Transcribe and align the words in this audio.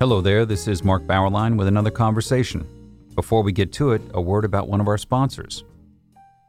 Hello 0.00 0.22
there, 0.22 0.46
this 0.46 0.66
is 0.66 0.82
Mark 0.82 1.02
Bauerlein 1.02 1.58
with 1.58 1.68
another 1.68 1.90
conversation. 1.90 2.66
Before 3.14 3.42
we 3.42 3.52
get 3.52 3.70
to 3.74 3.92
it, 3.92 4.00
a 4.14 4.20
word 4.20 4.46
about 4.46 4.66
one 4.66 4.80
of 4.80 4.88
our 4.88 4.96
sponsors. 4.96 5.62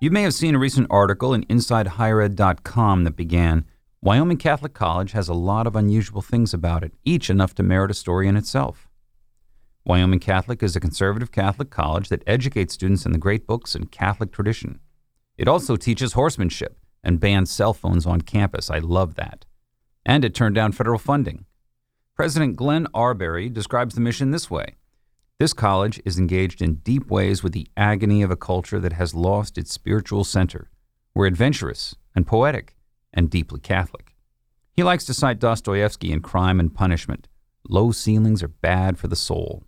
You 0.02 0.10
may 0.10 0.24
have 0.24 0.34
seen 0.34 0.56
a 0.56 0.58
recent 0.58 0.88
article 0.90 1.32
in 1.32 1.44
InsideHigherEd.com 1.44 3.04
that 3.04 3.16
began 3.16 3.66
Wyoming 4.02 4.38
Catholic 4.38 4.74
College 4.74 5.12
has 5.12 5.30
a 5.30 5.36
lot 5.36 5.68
of 5.68 5.76
unusual 5.76 6.24
things 6.24 6.56
about 6.56 6.84
it, 6.84 6.94
each 7.06 7.30
enough 7.30 7.54
to 7.54 7.62
merit 7.62 7.92
a 7.92 7.94
story 7.94 8.28
in 8.28 8.36
itself. 8.36 8.90
Wyoming 9.86 10.18
Catholic 10.20 10.64
is 10.64 10.76
a 10.76 10.80
conservative 10.80 11.32
Catholic 11.32 11.70
college 11.70 12.10
that 12.10 12.24
educates 12.26 12.74
students 12.74 13.06
in 13.06 13.12
the 13.12 13.20
great 13.20 13.46
books 13.46 13.76
and 13.76 13.92
Catholic 13.92 14.32
tradition. 14.32 14.80
It 15.38 15.48
also 15.48 15.76
teaches 15.76 16.14
horsemanship 16.14 16.80
and 17.04 17.20
bans 17.20 17.52
cell 17.52 17.76
phones 17.76 18.08
on 18.08 18.22
campus. 18.22 18.72
I 18.72 18.80
love 18.80 19.14
that. 19.18 19.46
And 20.04 20.26
it 20.26 20.34
turned 20.34 20.56
down 20.56 20.72
federal 20.72 20.98
funding. 20.98 21.46
President 22.16 22.56
Glenn 22.56 22.88
Arbery 22.96 23.50
describes 23.50 23.94
the 23.94 24.02
mission 24.02 24.32
this 24.32 24.50
way 24.50 24.78
This 25.42 25.54
college 25.54 26.00
is 26.06 26.20
engaged 26.20 26.62
in 26.62 26.84
deep 26.84 27.10
ways 27.10 27.42
with 27.42 27.52
the 27.52 27.68
agony 27.76 28.22
of 28.22 28.30
a 28.30 28.36
culture 28.36 28.80
that 28.80 28.94
has 28.94 29.16
lost 29.16 29.58
its 29.58 29.74
spiritual 29.74 30.24
center. 30.24 30.70
We're 31.16 31.26
adventurous 31.26 31.96
and 32.14 32.28
poetic 32.28 32.76
and 33.12 33.28
deeply 33.28 33.60
Catholic. 33.60 34.14
He 34.72 34.84
likes 34.84 35.04
to 35.06 35.16
cite 35.16 35.40
Dostoevsky 35.40 36.12
in 36.12 36.22
Crime 36.22 36.60
and 36.60 36.72
Punishment. 36.72 37.28
Low 37.68 37.92
ceilings 37.92 38.44
are 38.44 38.50
bad 38.50 39.00
for 39.00 39.08
the 39.08 39.16
soul. 39.16 39.64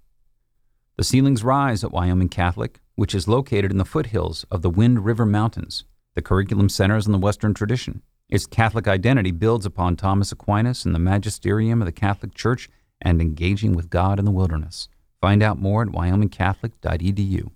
The 0.97 1.03
ceilings 1.03 1.43
rise 1.43 1.83
at 1.83 1.91
Wyoming 1.91 2.29
Catholic, 2.29 2.79
which 2.93 3.15
is 3.15 3.27
located 3.27 3.71
in 3.71 3.79
the 3.79 3.83
foothills 3.83 4.45
of 4.51 4.61
the 4.61 4.69
Wind 4.69 5.03
River 5.03 5.25
Mountains. 5.25 5.85
The 6.13 6.21
curriculum 6.21 6.69
centers 6.69 7.07
on 7.07 7.13
the 7.13 7.17
Western 7.17 7.55
tradition. 7.55 8.03
Its 8.29 8.45
Catholic 8.45 8.87
identity 8.87 9.31
builds 9.31 9.65
upon 9.65 9.95
Thomas 9.95 10.31
Aquinas 10.31 10.85
and 10.85 10.93
the 10.93 10.99
magisterium 10.99 11.81
of 11.81 11.87
the 11.87 11.91
Catholic 11.91 12.35
Church 12.35 12.69
and 13.01 13.19
engaging 13.19 13.73
with 13.73 13.89
God 13.89 14.19
in 14.19 14.25
the 14.25 14.29
wilderness. 14.29 14.87
Find 15.23 15.41
out 15.41 15.57
more 15.57 15.83
at 15.83 15.87
wyomingcatholic.edu. 15.87 17.49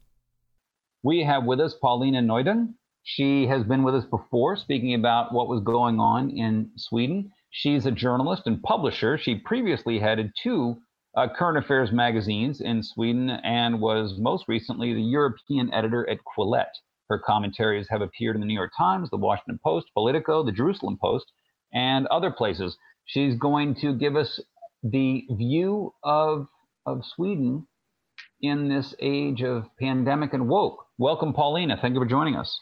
We 1.03 1.25
have 1.25 1.43
with 1.43 1.59
us 1.59 1.75
Paulina 1.81 2.21
Neuding. 2.21 2.75
She 3.03 3.45
has 3.47 3.65
been 3.65 3.83
with 3.83 3.93
us 3.93 4.05
before 4.05 4.55
speaking 4.55 4.93
about 4.93 5.33
what 5.33 5.49
was 5.49 5.61
going 5.65 5.99
on 5.99 6.29
in 6.29 6.71
Sweden. 6.77 7.29
She's 7.49 7.85
a 7.85 7.91
journalist 7.91 8.43
and 8.45 8.63
publisher. 8.63 9.17
She 9.17 9.35
previously 9.35 9.99
headed 9.99 10.31
two 10.41 10.77
uh, 11.17 11.27
current 11.37 11.57
affairs 11.57 11.91
magazines 11.91 12.61
in 12.61 12.83
Sweden 12.83 13.31
and 13.31 13.81
was 13.81 14.15
most 14.17 14.45
recently 14.47 14.93
the 14.93 15.01
European 15.01 15.69
editor 15.73 16.09
at 16.09 16.19
Quillette. 16.23 16.71
Her 17.09 17.19
commentaries 17.19 17.89
have 17.89 17.99
appeared 17.99 18.37
in 18.37 18.39
the 18.39 18.47
New 18.47 18.53
York 18.53 18.71
Times, 18.77 19.09
the 19.09 19.17
Washington 19.17 19.59
Post, 19.61 19.87
Politico, 19.93 20.41
the 20.41 20.53
Jerusalem 20.53 20.97
Post, 21.01 21.33
and 21.73 22.07
other 22.07 22.31
places. 22.31 22.77
She's 23.03 23.35
going 23.35 23.75
to 23.81 23.93
give 23.93 24.15
us 24.15 24.39
the 24.83 25.25
view 25.31 25.93
of, 26.01 26.47
of 26.87 27.05
Sweden 27.05 27.67
in 28.41 28.69
this 28.69 28.95
age 28.99 29.43
of 29.43 29.65
pandemic 29.79 30.33
and 30.33 30.47
woke. 30.47 30.85
Welcome, 30.97 31.33
Paulina. 31.33 31.77
Thank 31.79 31.93
you 31.93 31.99
for 31.99 32.07
joining 32.07 32.35
us. 32.35 32.59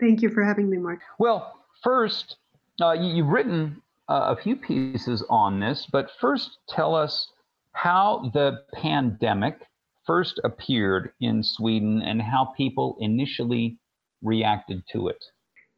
Thank 0.00 0.22
you 0.22 0.30
for 0.30 0.42
having 0.42 0.70
me, 0.70 0.78
Mark. 0.78 1.00
Well, 1.18 1.60
first, 1.84 2.36
uh, 2.80 2.92
you, 2.92 3.22
have 3.22 3.32
written 3.32 3.82
uh, 4.08 4.34
a 4.36 4.42
few 4.42 4.56
pieces 4.56 5.22
on 5.28 5.60
this, 5.60 5.86
but 5.92 6.10
first 6.20 6.58
tell 6.68 6.94
us 6.94 7.30
how 7.72 8.30
the 8.32 8.62
pandemic 8.74 9.60
first 10.06 10.40
appeared 10.42 11.12
in 11.20 11.42
Sweden 11.42 12.02
and 12.02 12.20
how 12.20 12.52
people 12.56 12.96
initially 12.98 13.78
reacted 14.22 14.82
to 14.92 15.08
it? 15.08 15.22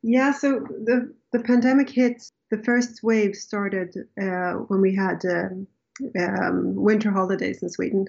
Yeah, 0.02 0.32
so 0.32 0.60
the, 0.60 1.12
the 1.32 1.40
pandemic 1.40 1.90
hit, 1.90 2.22
the 2.50 2.62
first 2.62 3.02
wave 3.02 3.34
started 3.34 3.94
uh, 4.20 4.52
when 4.68 4.80
we 4.80 4.94
had 4.94 5.24
um, 5.26 5.66
um, 6.18 6.74
winter 6.74 7.10
holidays 7.10 7.62
in 7.62 7.70
Sweden. 7.70 8.08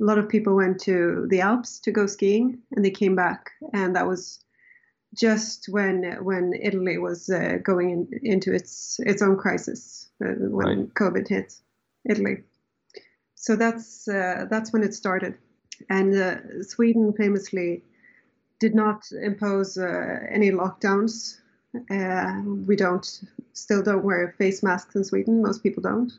A 0.00 0.04
lot 0.04 0.18
of 0.18 0.28
people 0.28 0.56
went 0.56 0.80
to 0.80 1.26
the 1.28 1.42
Alps 1.42 1.80
to 1.80 1.92
go 1.92 2.06
skiing 2.06 2.58
and 2.72 2.84
they 2.84 2.90
came 2.90 3.16
back, 3.16 3.50
and 3.72 3.96
that 3.96 4.06
was 4.06 4.40
just 5.14 5.68
when 5.68 6.04
when 6.22 6.52
Italy 6.54 6.98
was 6.98 7.28
uh, 7.28 7.58
going 7.62 7.90
in, 7.90 8.08
into 8.22 8.54
its 8.54 8.98
its 9.00 9.22
own 9.22 9.36
crisis 9.36 10.08
uh, 10.24 10.28
when 10.28 10.66
right. 10.66 10.94
COVID 10.94 11.28
hit 11.28 11.54
Italy. 12.08 12.44
So 13.34 13.56
that's 13.56 14.08
uh, 14.08 14.46
that's 14.48 14.72
when 14.72 14.82
it 14.82 14.94
started. 14.94 15.36
And 15.88 16.14
uh, 16.14 16.62
Sweden 16.62 17.12
famously 17.14 17.82
did 18.58 18.74
not 18.74 19.10
impose 19.10 19.78
uh, 19.78 20.18
any 20.30 20.50
lockdowns. 20.50 21.40
Uh, 21.90 22.42
we 22.66 22.76
don't, 22.76 23.20
still 23.54 23.82
don't 23.82 24.04
wear 24.04 24.34
face 24.38 24.62
masks 24.62 24.94
in 24.94 25.04
Sweden. 25.04 25.42
Most 25.42 25.62
people 25.62 25.82
don't. 25.82 26.12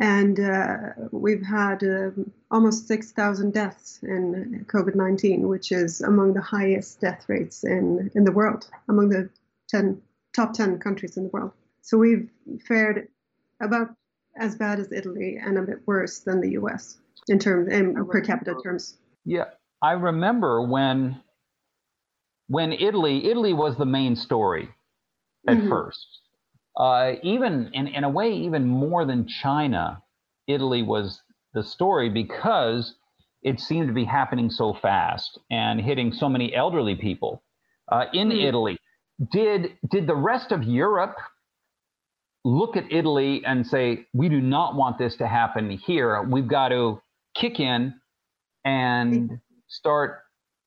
And 0.00 0.40
uh, 0.40 0.76
we've 1.12 1.44
had 1.44 1.82
um, 1.84 2.32
almost 2.50 2.88
6,000 2.88 3.52
deaths 3.52 4.00
in 4.02 4.66
COVID 4.68 4.96
19, 4.96 5.46
which 5.46 5.70
is 5.70 6.00
among 6.00 6.34
the 6.34 6.40
highest 6.40 7.00
death 7.00 7.24
rates 7.28 7.62
in, 7.62 8.10
in 8.14 8.24
the 8.24 8.32
world, 8.32 8.68
among 8.88 9.10
the 9.10 9.30
10, 9.68 10.00
top 10.34 10.52
10 10.52 10.80
countries 10.80 11.16
in 11.16 11.24
the 11.24 11.30
world. 11.30 11.52
So 11.82 11.98
we've 11.98 12.28
fared 12.66 13.08
about 13.60 13.94
as 14.36 14.56
bad 14.56 14.80
as 14.80 14.90
Italy 14.90 15.38
and 15.40 15.58
a 15.58 15.62
bit 15.62 15.86
worse 15.86 16.20
than 16.20 16.40
the 16.40 16.52
US 16.52 16.98
in 17.28 17.38
terms 17.38 17.72
in 17.72 17.94
per 18.06 18.20
capita 18.20 18.56
terms. 18.62 18.96
Yeah, 19.24 19.44
I 19.80 19.92
remember 19.92 20.62
when 20.62 21.20
when 22.48 22.72
Italy 22.72 23.30
Italy 23.30 23.52
was 23.52 23.76
the 23.76 23.86
main 23.86 24.16
story 24.16 24.68
at 25.46 25.56
mm-hmm. 25.56 25.68
first. 25.68 26.20
Uh, 26.76 27.12
even 27.22 27.70
in 27.72 27.86
in 27.86 28.04
a 28.04 28.08
way, 28.08 28.32
even 28.32 28.66
more 28.66 29.04
than 29.04 29.26
China, 29.26 30.02
Italy 30.46 30.82
was 30.82 31.20
the 31.52 31.62
story 31.62 32.08
because 32.08 32.94
it 33.42 33.60
seemed 33.60 33.86
to 33.88 33.94
be 33.94 34.04
happening 34.04 34.50
so 34.50 34.72
fast 34.74 35.38
and 35.50 35.80
hitting 35.80 36.12
so 36.12 36.28
many 36.28 36.54
elderly 36.54 36.96
people 36.96 37.42
uh, 37.92 38.06
in 38.12 38.28
mm-hmm. 38.28 38.46
Italy. 38.46 38.78
Did 39.30 39.76
did 39.88 40.06
the 40.06 40.16
rest 40.16 40.50
of 40.50 40.64
Europe 40.64 41.16
look 42.44 42.76
at 42.76 42.90
Italy 42.90 43.42
and 43.46 43.66
say, 43.66 44.06
we 44.12 44.28
do 44.28 44.40
not 44.40 44.74
want 44.74 44.98
this 44.98 45.16
to 45.16 45.26
happen 45.26 45.70
here. 45.70 46.22
We've 46.22 46.48
got 46.48 46.68
to 46.68 47.00
kick 47.34 47.58
in 47.58 47.94
and 48.64 49.40
start 49.68 50.20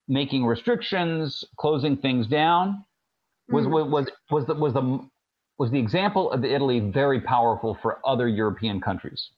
making 0.07 0.45
restrictions, 0.45 1.43
closing 1.57 1.97
things 1.97 2.27
down? 2.27 2.85
Was 3.49 3.65
mm. 3.65 3.89
was 3.89 4.07
was 4.29 4.45
the 4.45 4.53
was 4.53 4.73
the 4.73 5.07
was 5.57 5.71
the 5.71 5.79
example 5.79 6.31
of 6.31 6.45
Italy 6.45 6.79
very 6.79 7.19
powerful 7.19 7.75
for 7.81 7.99
other 8.05 8.27
European 8.27 8.79
countries? 8.79 9.31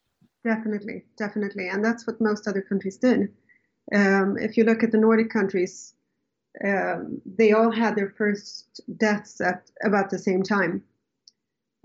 Definitely, 0.44 1.03
definitely, 1.18 1.68
and 1.69 1.84
that's 1.84 2.07
what 2.07 2.22
most 2.22 2.47
other 2.47 2.62
countries 2.62 2.97
did. 2.97 3.34
Um, 3.94 4.38
if 4.38 4.57
you 4.57 4.63
look 4.63 4.84
at 4.84 4.91
the 4.91 4.97
Nordic 4.97 5.30
countries, 5.30 5.94
um, 6.63 7.22
they 7.25 7.52
all 7.52 7.72
had 7.72 7.96
their 7.96 8.09
first 8.09 8.81
deaths 8.97 9.41
at 9.41 9.69
about 9.84 10.09
the 10.09 10.19
same 10.19 10.44
time. 10.44 10.84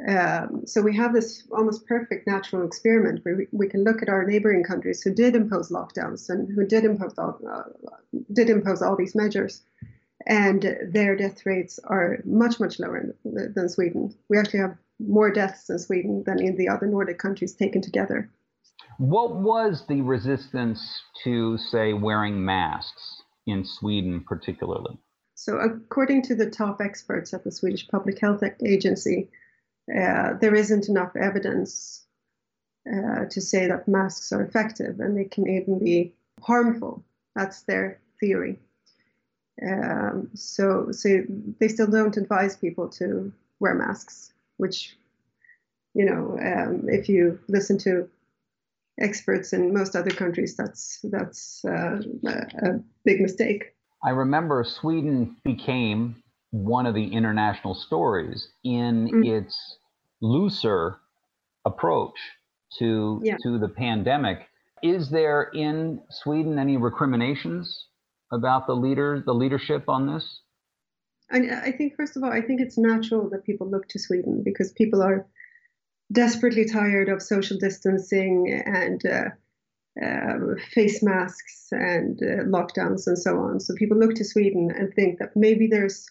Um, 0.09 0.63
so 0.67 0.83
we 0.83 0.97
have 0.97 1.13
this 1.13 1.45
almost 1.53 1.87
perfect 1.87 2.27
natural 2.27 2.67
experiment 2.67 3.25
where 3.25 3.37
we, 3.37 3.47
we, 3.53 3.69
can 3.69 3.85
look 3.85 4.03
at 4.03 4.09
our 4.09 4.27
neighboring 4.27 4.65
countries 4.65 5.03
who 5.03 5.15
did 5.15 5.37
impose 5.37 5.71
lockdowns 5.71 6.29
and 6.29 6.53
who 6.53 6.67
did 6.67 6.85
impose 6.85 7.15
all, 7.17 7.39
uh, 7.49 7.63
did 8.33 8.51
impose 8.51 8.83
all 8.83 8.97
these 8.97 9.15
measures, 9.15 9.63
and 10.27 10.77
their 10.89 11.17
death 11.17 11.45
rates 11.45 11.79
are 11.85 12.19
much 12.25 12.59
much 12.61 12.79
lower 12.79 13.15
than 13.25 13.69
Sweden. 13.69 14.15
We 14.29 14.39
actually 14.39 14.61
have 14.61 14.77
more 14.99 15.31
deaths 15.31 15.69
in 15.69 15.79
Sweden 15.79 16.23
than 16.25 16.41
in 16.41 16.57
the 16.57 16.69
other 16.69 16.87
Nordic 16.87 17.19
countries 17.19 17.55
taken 17.55 17.83
together. 17.83 18.31
What 18.99 19.35
was 19.35 19.85
the 19.89 20.01
resistance 20.03 21.03
to, 21.25 21.59
say, 21.59 21.93
wearing 21.93 22.45
masks 22.45 23.23
in 23.47 23.65
Sweden 23.65 24.25
particularly? 24.27 24.99
So, 25.35 25.59
according 25.59 26.23
to 26.23 26.37
the 26.37 26.49
top 26.49 26.81
experts 26.81 27.35
at 27.35 27.43
the 27.43 27.51
Swedish 27.51 27.89
Public 27.89 28.21
Health 28.21 28.43
Agency, 28.65 29.31
uh, 29.91 30.35
there 30.41 30.55
isn't 30.55 30.89
enough 30.89 31.17
evidence 31.17 32.07
uh, 32.91 33.25
to 33.31 33.41
say 33.41 33.67
that 33.67 33.89
masks 33.89 34.33
are 34.33 34.43
effective 34.43 35.01
and 35.01 35.17
they 35.17 35.25
can 35.25 35.49
even 35.49 35.79
be 35.79 36.15
harmful. 36.41 37.05
That's 37.35 37.63
their 37.63 38.01
theory. 38.21 38.59
Um, 39.63 40.31
so, 40.35 40.89
so 40.91 41.23
they 41.61 41.69
still 41.69 41.87
don't 41.87 42.17
advise 42.17 42.57
people 42.57 42.89
to 42.91 43.33
wear 43.61 43.75
masks, 43.75 44.33
which, 44.57 44.97
you 45.95 46.05
know, 46.05 46.39
um, 46.41 46.89
if 46.89 47.09
you 47.09 47.39
listen 47.49 47.79
to 47.79 48.09
experts 49.01 49.53
in 49.53 49.73
most 49.73 49.97
other 49.97 50.11
countries, 50.11 50.57
that's 50.57 51.01
that's 51.05 51.65
uh, 51.65 52.01
a 52.27 52.81
big 53.05 53.21
mistake. 53.21 53.75
I 54.03 54.11
remember 54.11 54.65
Sweden 54.65 55.37
became 55.45 56.23
one 56.51 56.87
of 56.87 56.95
the 56.95 57.13
international 57.13 57.75
stories 57.75 58.49
in 58.63 59.09
mm. 59.09 59.27
its 59.27 59.79
looser 60.21 60.99
approach 61.65 62.17
to 62.79 63.21
yeah. 63.25 63.37
to 63.43 63.59
the 63.59 63.69
pandemic. 63.69 64.49
Is 64.83 65.11
there 65.11 65.51
in 65.55 66.01
Sweden 66.11 66.59
any 66.59 66.77
recriminations 66.77 67.87
about 68.33 68.67
the 68.67 68.75
leader, 68.75 69.23
the 69.25 69.35
leadership 69.35 69.89
on 69.89 70.07
this? 70.07 70.41
I, 71.31 71.39
I 71.39 71.73
think 71.73 71.95
first 71.97 72.17
of 72.17 72.23
all, 72.23 72.33
I 72.33 72.41
think 72.41 72.61
it's 72.61 72.79
natural 72.79 73.29
that 73.31 73.45
people 73.45 73.71
look 73.71 73.89
to 73.89 73.99
Sweden 73.99 74.43
because 74.45 74.73
people 74.73 75.03
are 75.03 75.27
desperately 76.13 76.65
tired 76.67 77.09
of 77.09 77.23
social 77.23 77.57
distancing 77.59 78.63
and 78.67 79.05
uh, 79.07 79.29
uh, 80.05 80.39
face 80.73 81.03
masks 81.03 81.69
and 81.71 82.21
uh, 82.23 82.45
lockdowns 82.45 83.07
and 83.07 83.19
so 83.19 83.39
on. 83.39 83.61
So 83.61 83.75
people 83.75 83.99
look 83.99 84.15
to 84.17 84.25
Sweden 84.25 84.71
and 84.77 84.93
think 84.93 85.19
that 85.19 85.37
maybe 85.37 85.67
there's 85.67 86.07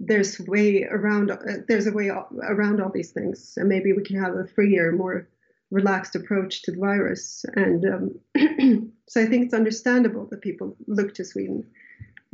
there's 0.00 0.40
way 0.40 0.84
around 0.84 1.30
uh, 1.30 1.36
there's 1.68 1.86
a 1.86 1.92
way 1.92 2.08
around 2.08 2.80
all 2.80 2.90
these 2.92 3.12
things, 3.12 3.54
and 3.56 3.68
maybe 3.68 3.92
we 3.92 4.02
can 4.02 4.20
have 4.20 4.34
a 4.34 4.46
freer, 4.48 4.92
more 4.92 5.28
relaxed 5.72 6.14
approach 6.14 6.62
to 6.62 6.70
the 6.70 6.78
virus. 6.78 7.44
And 7.56 7.84
um, 7.84 8.92
so 9.08 9.20
I 9.20 9.26
think 9.26 9.46
it's 9.46 9.54
understandable 9.54 10.26
that 10.26 10.42
people 10.42 10.76
look 10.86 11.14
to 11.14 11.24
Sweden 11.24 11.66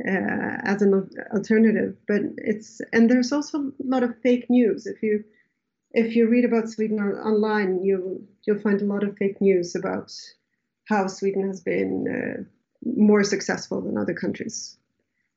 uh, 0.05 0.57
as 0.63 0.81
an 0.81 1.09
alternative. 1.33 1.95
But 2.07 2.21
it's 2.37 2.81
and 2.93 3.09
there's 3.09 3.31
also 3.31 3.59
a 3.59 3.71
lot 3.83 4.03
of 4.03 4.19
fake 4.21 4.49
news. 4.49 4.85
If 4.85 5.01
you 5.01 5.23
if 5.91 6.15
you 6.15 6.27
read 6.27 6.45
about 6.45 6.69
Sweden 6.69 6.99
online, 6.99 7.81
you 7.83 8.27
you'll 8.43 8.59
find 8.59 8.81
a 8.81 8.85
lot 8.85 9.03
of 9.03 9.17
fake 9.17 9.41
news 9.41 9.73
about 9.75 10.13
how 10.85 11.07
Sweden 11.07 11.47
has 11.47 11.61
been 11.61 11.93
uh, 12.07 12.43
more 12.83 13.23
successful 13.23 13.81
than 13.81 13.97
other 13.97 14.13
countries, 14.13 14.77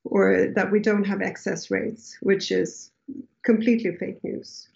or 0.05 0.53
that 0.55 0.73
we 0.73 0.81
don't 0.81 1.05
have 1.05 1.23
excess 1.23 1.71
rates, 1.71 2.17
which 2.21 2.51
is 2.51 2.91
completely 3.45 3.95
fake 3.97 4.23
news. 4.25 4.69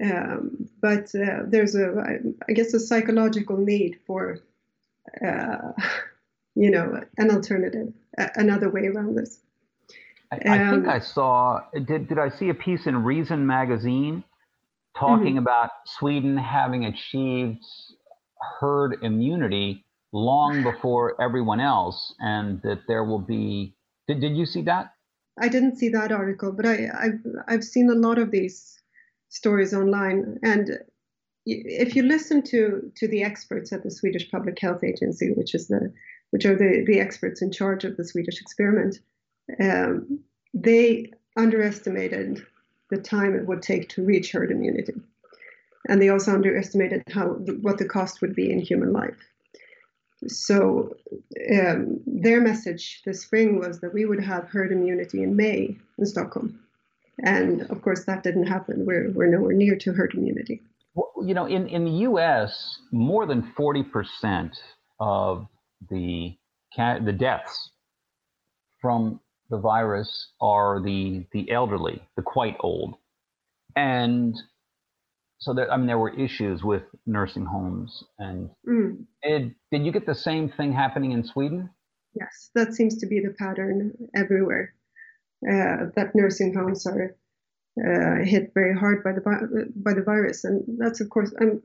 Um, 0.00 0.68
but 0.80 1.14
uh, 1.14 1.42
there's 1.46 1.74
a, 1.74 2.20
I 2.48 2.52
guess, 2.52 2.72
a 2.72 2.80
psychological 2.80 3.58
need 3.58 3.98
for, 4.06 4.38
uh, 5.24 5.72
you 6.54 6.70
know, 6.70 7.02
an 7.18 7.30
alternative, 7.30 7.92
another 8.36 8.70
way 8.70 8.86
around 8.86 9.16
this. 9.16 9.40
I, 10.32 10.36
I 10.46 10.70
think 10.70 10.88
I 10.88 10.98
saw. 10.98 11.60
Did 11.74 12.08
did 12.08 12.18
I 12.18 12.30
see 12.30 12.48
a 12.48 12.54
piece 12.54 12.86
in 12.86 13.04
Reason 13.04 13.46
magazine 13.46 14.24
talking 14.98 15.34
mm-hmm. 15.34 15.38
about 15.38 15.70
Sweden 15.84 16.38
having 16.38 16.86
achieved 16.86 17.62
herd 18.58 18.96
immunity 19.02 19.84
long 20.12 20.62
before 20.72 21.20
everyone 21.20 21.60
else, 21.60 22.14
and 22.18 22.62
that 22.62 22.80
there 22.88 23.04
will 23.04 23.18
be. 23.18 23.74
Did, 24.08 24.20
did 24.20 24.36
you 24.36 24.46
see 24.46 24.62
that? 24.62 24.94
I 25.38 25.48
didn't 25.48 25.76
see 25.76 25.90
that 25.90 26.12
article, 26.12 26.52
but 26.52 26.64
I, 26.64 26.88
I've 26.98 27.20
I've 27.46 27.64
seen 27.64 27.90
a 27.90 27.94
lot 27.94 28.18
of 28.18 28.30
these 28.30 28.81
stories 29.32 29.72
online, 29.72 30.38
and 30.42 30.78
if 31.46 31.96
you 31.96 32.02
listen 32.02 32.42
to 32.42 32.92
to 32.96 33.08
the 33.08 33.24
experts 33.24 33.72
at 33.72 33.82
the 33.82 33.90
Swedish 33.90 34.30
Public 34.30 34.58
Health 34.60 34.84
Agency, 34.84 35.32
which 35.32 35.54
is 35.54 35.68
the 35.68 35.92
which 36.30 36.44
are 36.44 36.54
the, 36.54 36.84
the 36.86 37.00
experts 37.00 37.42
in 37.42 37.50
charge 37.50 37.84
of 37.84 37.96
the 37.96 38.04
Swedish 38.04 38.40
experiment, 38.40 39.00
um, 39.60 40.20
they 40.54 41.10
underestimated 41.36 42.46
the 42.90 42.98
time 42.98 43.34
it 43.34 43.46
would 43.46 43.62
take 43.62 43.88
to 43.90 44.04
reach 44.04 44.32
herd 44.32 44.50
immunity. 44.50 44.94
And 45.88 46.00
they 46.00 46.10
also 46.10 46.32
underestimated 46.32 47.02
how 47.10 47.28
what 47.66 47.78
the 47.78 47.88
cost 47.88 48.20
would 48.20 48.34
be 48.34 48.50
in 48.50 48.60
human 48.60 48.92
life. 48.92 49.16
So 50.28 50.94
um, 51.52 52.00
their 52.06 52.40
message 52.40 53.02
this 53.04 53.22
spring 53.22 53.58
was 53.58 53.80
that 53.80 53.92
we 53.92 54.04
would 54.04 54.22
have 54.22 54.48
herd 54.48 54.70
immunity 54.70 55.22
in 55.22 55.34
May 55.36 55.76
in 55.98 56.06
Stockholm. 56.06 56.60
And 57.24 57.62
of 57.70 57.82
course, 57.82 58.04
that 58.06 58.22
didn't 58.22 58.46
happen. 58.46 58.84
We're, 58.86 59.10
we're 59.12 59.30
nowhere 59.30 59.52
near 59.52 59.76
to 59.76 59.92
herd 59.92 60.14
immunity. 60.14 60.60
Well, 60.94 61.12
you 61.24 61.34
know, 61.34 61.46
in, 61.46 61.68
in 61.68 61.84
the 61.84 62.08
US, 62.08 62.78
more 62.90 63.26
than 63.26 63.52
40% 63.58 64.50
of 65.00 65.46
the, 65.88 66.36
the 66.76 67.12
deaths 67.12 67.70
from 68.80 69.20
the 69.52 69.58
virus 69.58 70.32
are 70.40 70.80
the 70.82 71.26
the 71.32 71.50
elderly, 71.50 72.02
the 72.16 72.22
quite 72.22 72.56
old, 72.60 72.96
and 73.76 74.34
so 75.38 75.52
that 75.54 75.70
I 75.70 75.76
mean 75.76 75.86
there 75.86 75.98
were 75.98 76.18
issues 76.18 76.64
with 76.64 76.82
nursing 77.06 77.44
homes. 77.44 78.02
And 78.18 78.50
mm. 78.68 79.04
did 79.22 79.54
did 79.70 79.84
you 79.84 79.92
get 79.92 80.06
the 80.06 80.14
same 80.14 80.48
thing 80.48 80.72
happening 80.72 81.12
in 81.12 81.22
Sweden? 81.22 81.70
Yes, 82.14 82.50
that 82.54 82.72
seems 82.72 82.96
to 82.98 83.06
be 83.06 83.20
the 83.20 83.34
pattern 83.38 83.92
everywhere. 84.16 84.74
Uh, 85.48 85.90
that 85.96 86.14
nursing 86.14 86.54
homes 86.54 86.86
are 86.86 87.16
uh, 87.80 88.24
hit 88.24 88.52
very 88.54 88.78
hard 88.78 89.02
by 89.02 89.12
the 89.12 89.72
by 89.74 89.94
the 89.94 90.02
virus, 90.02 90.44
and 90.44 90.62
that's 90.78 91.00
of 91.00 91.10
course. 91.10 91.34
Um, 91.40 91.62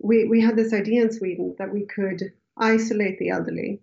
we 0.00 0.24
we 0.24 0.40
had 0.40 0.56
this 0.56 0.72
idea 0.72 1.02
in 1.02 1.12
Sweden 1.12 1.54
that 1.58 1.72
we 1.72 1.86
could 1.86 2.32
isolate 2.56 3.18
the 3.18 3.30
elderly, 3.30 3.80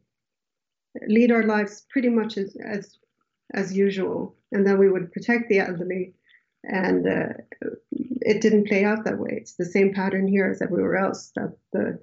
lead 1.08 1.32
our 1.32 1.44
lives 1.44 1.86
pretty 1.90 2.10
much 2.10 2.38
as, 2.38 2.56
as 2.66 2.98
as 3.54 3.78
usual, 3.78 4.36
and 4.52 4.66
then 4.66 4.78
we 4.78 4.90
would 4.90 5.12
protect 5.12 5.50
the 5.50 5.60
elderly. 5.60 6.14
And 6.66 7.06
uh, 7.06 7.34
it 7.92 8.40
didn't 8.40 8.68
play 8.68 8.86
out 8.86 9.04
that 9.04 9.20
way. 9.20 9.32
It's 9.34 9.56
the 9.56 9.66
same 9.66 9.94
pattern 9.94 10.28
here 10.28 10.50
as 10.50 10.62
everywhere 10.62 10.96
else. 10.96 11.32
That 11.36 11.58
the 11.74 12.00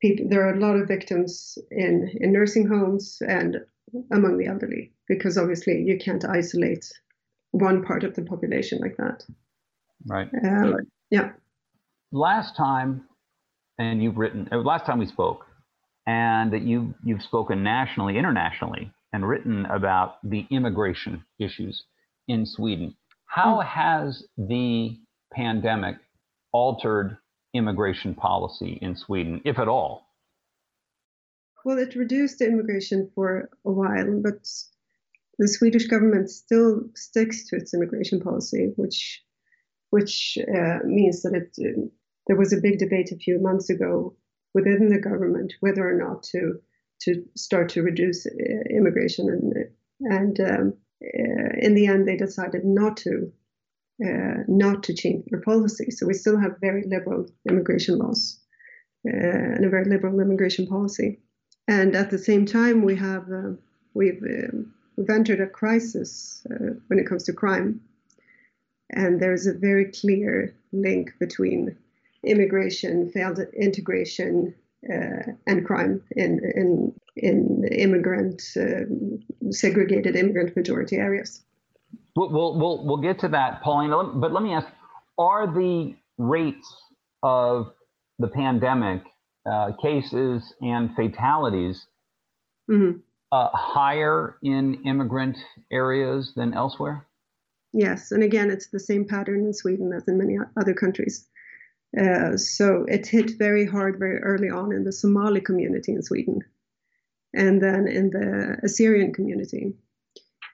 people, 0.00 0.28
there 0.28 0.46
are 0.46 0.54
a 0.54 0.60
lot 0.60 0.76
of 0.76 0.88
victims 0.88 1.58
in 1.70 2.10
in 2.20 2.32
nursing 2.32 2.68
homes 2.68 3.18
and 3.26 3.64
among 4.12 4.38
the 4.38 4.46
elderly, 4.46 4.92
because 5.08 5.38
obviously 5.38 5.82
you 5.82 5.98
can't 5.98 6.24
isolate 6.24 6.84
one 7.50 7.84
part 7.84 8.04
of 8.04 8.14
the 8.14 8.22
population 8.22 8.78
like 8.80 8.96
that. 8.96 9.24
Right. 10.06 10.28
Um, 10.44 10.76
yeah. 11.10 11.30
Last 12.12 12.56
time, 12.56 13.04
and 13.78 14.02
you've 14.02 14.16
written. 14.16 14.48
Uh, 14.52 14.58
last 14.58 14.86
time 14.86 14.98
we 14.98 15.06
spoke, 15.06 15.46
and 16.06 16.52
that 16.52 16.62
you 16.62 16.94
you've 17.04 17.22
spoken 17.22 17.62
nationally, 17.62 18.18
internationally 18.18 18.92
and 19.14 19.28
written 19.28 19.64
about 19.66 20.16
the 20.24 20.44
immigration 20.50 21.24
issues 21.38 21.84
in 22.26 22.44
Sweden. 22.44 22.96
How 23.26 23.60
hmm. 23.60 23.66
has 23.66 24.24
the 24.36 24.98
pandemic 25.32 25.96
altered 26.52 27.16
immigration 27.54 28.14
policy 28.14 28.78
in 28.82 28.96
Sweden, 28.96 29.40
if 29.44 29.58
at 29.58 29.68
all? 29.68 30.04
Well, 31.64 31.78
it 31.78 31.94
reduced 31.94 32.38
the 32.38 32.46
immigration 32.46 33.10
for 33.14 33.48
a 33.64 33.72
while, 33.72 34.20
but 34.22 34.46
the 35.38 35.48
Swedish 35.48 35.86
government 35.86 36.30
still 36.30 36.82
sticks 36.94 37.48
to 37.48 37.56
its 37.56 37.72
immigration 37.72 38.20
policy, 38.20 38.72
which 38.76 39.22
which 39.90 40.36
uh, 40.40 40.80
means 40.84 41.22
that 41.22 41.34
it, 41.34 41.56
uh, 41.58 41.86
there 42.26 42.36
was 42.36 42.52
a 42.52 42.60
big 42.60 42.78
debate 42.78 43.12
a 43.12 43.16
few 43.16 43.38
months 43.40 43.70
ago 43.70 44.16
within 44.52 44.88
the 44.88 44.98
government 44.98 45.54
whether 45.60 45.88
or 45.88 45.96
not 45.96 46.22
to 46.24 46.60
to 47.02 47.24
start 47.36 47.70
to 47.70 47.82
reduce 47.82 48.26
uh, 48.26 48.30
immigration, 48.70 49.28
and 49.28 49.54
and 50.12 50.40
um, 50.40 50.74
uh, 51.02 51.50
in 51.60 51.74
the 51.74 51.86
end 51.86 52.06
they 52.06 52.16
decided 52.16 52.64
not 52.64 52.98
to 52.98 53.32
uh, 54.04 54.42
not 54.48 54.82
to 54.82 54.94
change 54.94 55.24
their 55.30 55.40
policy. 55.40 55.90
So 55.90 56.06
we 56.06 56.14
still 56.14 56.38
have 56.38 56.60
very 56.60 56.84
liberal 56.86 57.26
immigration 57.48 57.96
laws 57.98 58.38
and 59.04 59.64
a 59.64 59.68
very 59.70 59.84
liberal 59.84 60.20
immigration 60.20 60.66
policy. 60.66 61.20
And 61.68 61.94
at 61.94 62.10
the 62.10 62.18
same 62.18 62.44
time, 62.46 62.82
we 62.82 62.96
have 62.96 63.26
we've 63.94 64.22
um, 64.22 64.74
we've 64.96 65.10
entered 65.10 65.40
a 65.40 65.46
crisis 65.46 66.46
uh, 66.50 66.74
when 66.88 66.98
it 66.98 67.06
comes 67.06 67.24
to 67.24 67.32
crime. 67.32 67.80
And 68.90 69.20
there's 69.20 69.46
a 69.46 69.54
very 69.54 69.86
clear 69.86 70.54
link 70.72 71.14
between 71.18 71.76
immigration, 72.22 73.10
failed 73.10 73.40
integration, 73.58 74.54
uh, 74.92 75.32
and 75.46 75.64
crime 75.64 76.02
in 76.16 76.40
in 76.54 76.92
in 77.16 77.64
immigrant 77.72 78.42
uh, 78.56 79.50
segregated 79.50 80.16
immigrant 80.16 80.54
majority 80.56 80.96
areas. 80.96 81.42
We'll, 82.16 82.30
we'll 82.30 82.58
we'll 82.58 82.86
we'll 82.86 82.96
get 82.98 83.18
to 83.20 83.28
that, 83.28 83.62
Paulina. 83.62 84.04
But 84.14 84.32
let 84.32 84.42
me 84.42 84.52
ask: 84.52 84.68
Are 85.18 85.46
the 85.46 85.94
rates 86.18 86.76
of 87.22 87.72
the 88.18 88.28
pandemic 88.28 89.02
uh, 89.50 89.72
cases 89.82 90.54
and 90.60 90.94
fatalities 90.94 91.86
mm-hmm. 92.70 92.98
uh, 93.32 93.48
higher 93.52 94.36
in 94.42 94.82
immigrant 94.84 95.36
areas 95.70 96.32
than 96.36 96.54
elsewhere? 96.54 97.06
Yes, 97.72 98.12
and 98.12 98.22
again, 98.22 98.50
it's 98.50 98.68
the 98.68 98.78
same 98.78 99.04
pattern 99.06 99.44
in 99.44 99.52
Sweden 99.52 99.92
as 99.92 100.06
in 100.06 100.16
many 100.16 100.38
other 100.56 100.74
countries. 100.74 101.28
Uh, 101.98 102.36
so 102.36 102.84
it 102.88 103.06
hit 103.06 103.32
very 103.38 103.66
hard 103.66 103.98
very 103.98 104.18
early 104.18 104.48
on 104.48 104.72
in 104.72 104.84
the 104.84 104.92
Somali 104.92 105.40
community 105.40 105.92
in 105.92 106.02
Sweden, 106.02 106.40
and 107.32 107.62
then 107.62 107.86
in 107.86 108.10
the 108.10 108.58
Assyrian 108.62 109.12
community. 109.12 109.74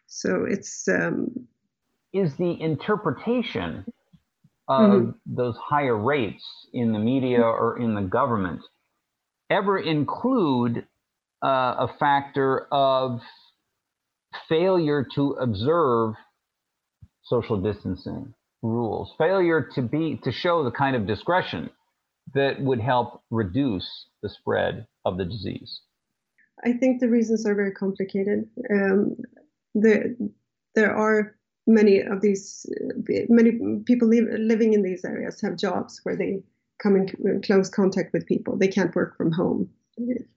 So 0.07 0.45
it's 0.45 0.89
um, 0.89 1.47
is 2.13 2.37
the 2.37 2.61
interpretation 2.61 3.85
of 4.69 4.91
mm-hmm. 4.91 5.11
those 5.27 5.57
higher 5.57 5.97
rates 5.97 6.45
in 6.73 6.93
the 6.93 6.99
media 6.99 7.41
or 7.41 7.79
in 7.79 7.95
the 7.95 8.03
government 8.03 8.63
ever 9.51 9.79
include 9.79 10.87
uh, 11.45 11.87
a 11.89 11.91
factor 11.99 12.67
of 12.73 13.21
failure 14.49 15.07
to 15.15 15.33
observe 15.33 16.15
social 17.23 17.61
distancing 17.61 18.33
rules, 18.63 19.13
failure 19.19 19.69
to 19.75 19.83
be 19.83 20.21
to 20.23 20.33
show 20.33 20.65
the 20.65 20.71
kind 20.71 20.95
of 20.95 21.07
discretion 21.07 21.71
that 22.35 22.61
would 22.61 22.81
help 22.81 23.23
reduce 23.31 24.07
the 24.23 24.29
spread 24.29 24.87
of 25.05 25.17
the 25.19 25.25
disease? 25.25 25.81
I 26.65 26.73
think 26.75 27.01
the 27.01 27.09
reasons 27.09 27.47
are 27.47 27.55
very 27.55 27.73
complicated. 27.73 28.49
Um, 28.71 29.17
there, 29.75 30.15
there 30.75 30.95
are 30.95 31.35
many 31.67 32.01
of 32.01 32.21
these, 32.21 32.67
many 33.29 33.53
people 33.87 34.09
live, 34.09 34.27
living 34.39 34.75
in 34.75 34.83
these 34.83 35.05
areas 35.05 35.41
have 35.41 35.57
jobs 35.57 36.01
where 36.03 36.17
they 36.17 36.43
come 36.83 36.97
in 36.97 37.43
close 37.43 37.69
contact 37.69 38.13
with 38.13 38.27
people. 38.27 38.57
They 38.57 38.69
can't 38.69 38.95
work 38.95 39.17
from 39.17 39.33
home. 39.33 39.71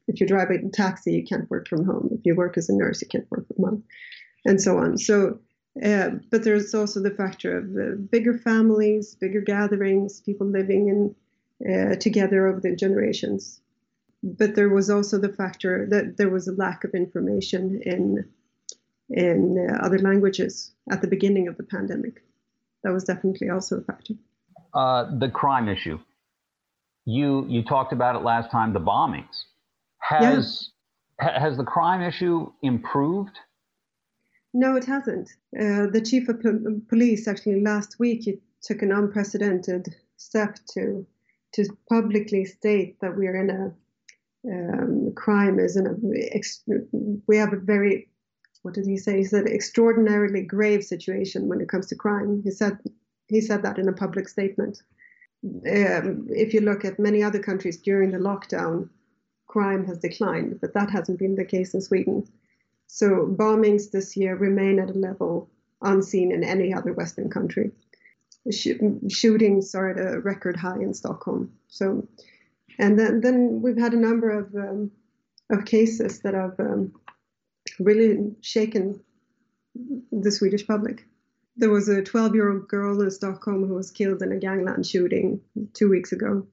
If 0.08 0.20
you 0.20 0.28
drive 0.28 0.50
a 0.50 0.70
taxi, 0.70 1.14
you 1.14 1.26
can't 1.26 1.50
work 1.50 1.68
from 1.68 1.86
home. 1.86 2.10
If 2.12 2.26
you 2.26 2.36
work 2.36 2.58
as 2.58 2.70
a 2.70 2.76
nurse, 2.76 3.02
you 3.02 3.08
can't 3.08 3.30
work 3.32 3.48
from 3.48 3.64
home, 3.64 3.84
and 4.46 4.62
so 4.62 4.78
on. 4.78 4.98
So, 4.98 5.40
uh, 5.84 6.10
but 6.30 6.44
there's 6.44 6.74
also 6.74 7.02
the 7.02 7.12
factor 7.12 7.58
of 7.58 7.64
uh, 7.76 7.96
bigger 8.12 8.38
families, 8.38 9.16
bigger 9.16 9.42
gatherings, 9.42 10.20
people 10.20 10.48
living 10.48 10.90
in 10.90 11.16
uh, 11.72 11.96
together 11.96 12.48
over 12.48 12.60
the 12.60 12.76
generations. 12.76 13.62
But 14.22 14.56
there 14.56 14.70
was 14.70 14.90
also 14.90 15.18
the 15.18 15.34
factor 15.34 15.86
that 15.90 16.18
there 16.18 16.30
was 16.30 16.48
a 16.48 16.54
lack 16.54 16.84
of 16.84 16.92
information 16.94 17.82
in 17.86 18.26
in 19.10 19.68
uh, 19.70 19.86
other 19.86 20.00
languages 20.00 20.74
at 20.92 21.02
the 21.02 21.08
beginning 21.08 21.48
of 21.48 21.58
the 21.58 21.64
pandemic. 21.64 22.24
That 22.84 22.94
was 22.94 23.04
definitely 23.04 23.50
also 23.50 23.78
a 23.78 23.82
factor. 23.82 24.16
Uh, 24.74 25.18
the 25.18 25.30
crime 25.30 25.70
issue. 25.70 26.00
You 27.06 27.46
you 27.48 27.64
talked 27.64 27.94
about 27.94 28.16
it 28.16 28.24
last 28.24 28.52
time. 28.52 28.74
The 28.74 28.80
bombings. 28.80 29.44
Has 30.00 30.70
yeah. 31.22 31.40
has 31.40 31.58
the 31.58 31.64
crime 31.64 32.02
issue 32.02 32.52
improved? 32.62 33.38
No, 34.54 34.76
it 34.76 34.86
hasn't. 34.86 35.30
Uh, 35.60 35.88
the 35.92 36.04
chief 36.06 36.30
of 36.30 36.42
po- 36.42 36.82
police 36.88 37.28
actually 37.28 37.62
last 37.62 37.98
week 38.00 38.24
he 38.24 38.40
took 38.62 38.82
an 38.82 38.92
unprecedented 38.92 39.96
step 40.18 40.58
to 40.74 41.06
to 41.54 41.66
publicly 41.90 42.46
state 42.46 43.00
that 43.02 43.18
we 43.18 43.28
are 43.28 43.36
in 43.36 43.50
a 43.50 43.74
um, 44.46 45.14
crime 45.16 45.60
is 45.60 45.78
in 45.78 45.88
a 45.88 46.36
ex- 46.36 46.64
we 47.28 47.38
have 47.38 47.54
a 47.54 47.58
very 47.58 48.10
what 48.62 48.74
did 48.74 48.86
he 48.86 48.98
say? 48.98 49.18
He 49.18 49.26
said 49.26 49.46
extraordinarily 49.46 50.42
grave 50.42 50.84
situation 50.84 51.50
when 51.50 51.60
it 51.60 51.68
comes 51.68 51.88
to 51.88 51.96
crime. 51.96 52.42
He 52.44 52.52
said 52.52 52.78
he 53.28 53.42
said 53.42 53.64
that 53.64 53.78
in 53.78 53.90
a 53.90 53.94
public 53.94 54.30
statement. 54.30 54.82
Um, 55.44 56.28
if 56.30 56.54
you 56.54 56.62
look 56.62 56.86
at 56.86 57.00
many 57.00 57.22
other 57.22 57.40
countries 57.40 57.78
during 57.78 58.12
the 58.12 58.18
lockdown, 58.18 58.90
crime 59.48 59.86
has 59.86 60.00
declined, 60.00 60.60
but 60.62 60.74
that 60.74 60.90
hasn't 60.90 61.20
been 61.20 61.36
the 61.36 61.46
case 61.46 61.74
in 61.74 61.82
Sweden. 61.82 62.28
So 62.88 63.28
bombings 63.28 63.92
this 63.92 64.16
year 64.16 64.36
remain 64.36 64.80
at 64.80 64.90
a 64.90 64.94
level 64.94 65.50
unseen 65.82 66.32
in 66.32 66.44
any 66.44 66.74
other 66.74 66.94
Western 66.94 67.30
country. 67.30 67.72
Sh- 68.52 68.80
shootings 69.10 69.76
are 69.76 69.90
at 69.90 70.00
a 70.00 70.20
record 70.20 70.56
high 70.56 70.80
in 70.80 70.94
Stockholm. 70.94 71.52
So, 71.68 72.08
and 72.80 72.98
then 73.00 73.22
then 73.22 73.62
we've 73.62 73.78
had 73.78 73.94
a 73.94 74.00
number 74.00 74.30
of 74.30 74.54
um, 74.56 74.92
of 75.50 75.66
cases 75.66 76.20
that 76.20 76.34
have 76.34 76.60
um, 76.60 76.94
really 77.80 78.36
shaken 78.42 79.00
the 80.12 80.32
Swedish 80.32 80.66
public. 80.68 81.06
There 81.56 81.70
was 81.70 81.88
a 81.88 82.02
12 82.02 82.36
year 82.36 82.52
old 82.52 82.68
girl 82.68 83.02
in 83.02 83.12
Stockholm 83.12 83.68
who 83.68 83.76
was 83.76 83.92
killed 83.92 84.22
in 84.22 84.32
a 84.32 84.38
gangland 84.38 84.86
shooting 84.88 85.42
two 85.74 85.90
weeks 85.90 86.12
ago. 86.12 86.48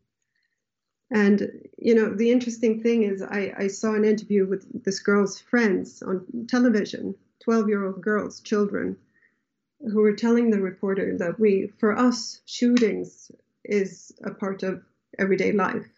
And, 1.10 1.68
you 1.76 1.94
know, 1.94 2.14
the 2.14 2.30
interesting 2.30 2.82
thing 2.82 3.02
is, 3.02 3.20
I, 3.20 3.52
I 3.56 3.66
saw 3.66 3.94
an 3.94 4.04
interview 4.04 4.46
with 4.46 4.84
this 4.84 5.00
girl's 5.00 5.40
friends 5.40 6.02
on 6.02 6.46
television 6.48 7.14
12 7.40 7.68
year 7.68 7.86
old 7.86 8.00
girls, 8.00 8.40
children, 8.40 8.96
who 9.80 10.00
were 10.02 10.12
telling 10.12 10.50
the 10.50 10.60
reporter 10.60 11.16
that 11.18 11.40
we, 11.40 11.72
for 11.78 11.96
us, 11.96 12.40
shootings 12.44 13.32
is 13.64 14.12
a 14.24 14.30
part 14.30 14.62
of 14.62 14.82
everyday 15.18 15.52
life. 15.52 15.88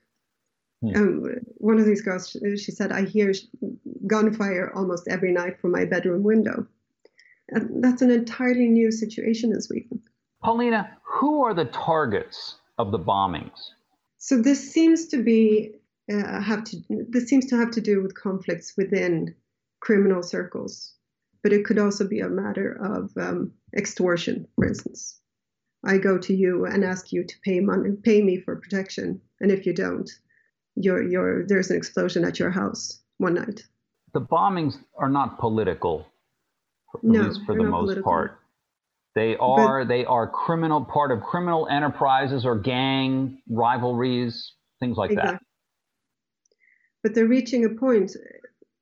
Hmm. 0.80 0.97
Um, 0.97 1.35
one 1.59 1.78
of 1.78 1.85
these 1.85 2.02
girls, 2.02 2.30
she 2.30 2.71
said, 2.73 2.92
I 2.92 3.04
hear 3.04 3.35
gunfire 4.06 4.73
almost 4.75 5.09
every 5.09 5.32
night 5.32 5.61
from 5.61 5.73
my 5.73 5.85
bedroom 5.85 6.23
window. 6.23 6.66
That's 7.80 8.02
an 8.02 8.11
entirely 8.11 8.68
new 8.68 8.90
situation 8.90 9.52
in 9.52 9.61
Sweden. 9.61 10.02
Paulina, 10.42 10.90
who 11.02 11.44
are 11.44 11.54
the 11.54 11.66
targets 11.66 12.56
of 12.78 12.90
the 12.90 12.99
bombings? 12.99 13.73
So 14.18 14.40
this 14.40 14.73
seems 14.73 15.06
to 15.09 15.23
be 15.23 15.75
uh, 16.12 16.40
have 16.40 16.64
to 16.64 16.76
this 16.88 17.26
seems 17.26 17.47
to 17.47 17.56
have 17.56 17.71
to 17.73 17.80
do 17.80 18.02
with 18.02 18.14
conflicts 18.14 18.75
within 18.76 19.35
criminal 19.80 20.23
circles, 20.23 20.94
but 21.42 21.52
it 21.52 21.64
could 21.64 21.78
also 21.78 22.06
be 22.06 22.21
a 22.21 22.28
matter 22.28 22.73
of 22.73 23.12
um, 23.16 23.52
extortion, 23.76 24.47
for 24.56 24.66
instance. 24.66 25.18
I 25.85 25.99
go 25.99 26.18
to 26.18 26.35
you 26.35 26.64
and 26.64 26.85
ask 26.85 27.12
you 27.12 27.25
to 27.25 27.35
pay 27.44 27.59
money, 27.61 27.90
pay 28.02 28.23
me 28.23 28.38
for 28.38 28.56
protection, 28.56 29.21
and 29.40 29.50
if 29.50 29.66
you 29.66 29.75
don't, 29.75 30.09
your 30.76 31.02
your 31.02 31.47
there's 31.47 31.71
an 31.71 31.76
explosion 31.76 32.25
at 32.25 32.38
your 32.38 32.50
house 32.50 33.00
one 33.18 33.35
night. 33.35 33.66
The 34.12 34.21
bombings 34.21 34.76
are 34.97 35.09
not 35.09 35.38
political, 35.38 36.06
no, 37.02 37.22
least 37.22 37.40
for 37.46 37.54
the 37.54 37.62
most 37.64 37.82
political. 37.82 38.11
part. 38.11 38.38
They 39.14 39.37
are 39.37 39.84
but, 39.84 39.88
they 39.88 40.04
are 40.04 40.28
criminal 40.28 40.84
part 40.84 41.12
of 41.12 41.22
criminal 41.22 41.68
enterprises 41.68 42.46
or 42.46 42.58
gang 42.58 43.42
rivalries, 43.49 44.52
things 44.80 44.96
like 44.96 45.11
exactly. 45.11 45.32
that. 45.32 45.42
But 47.02 47.14
they're 47.14 47.26
reaching 47.26 47.64
a 47.64 47.68
point 47.68 48.16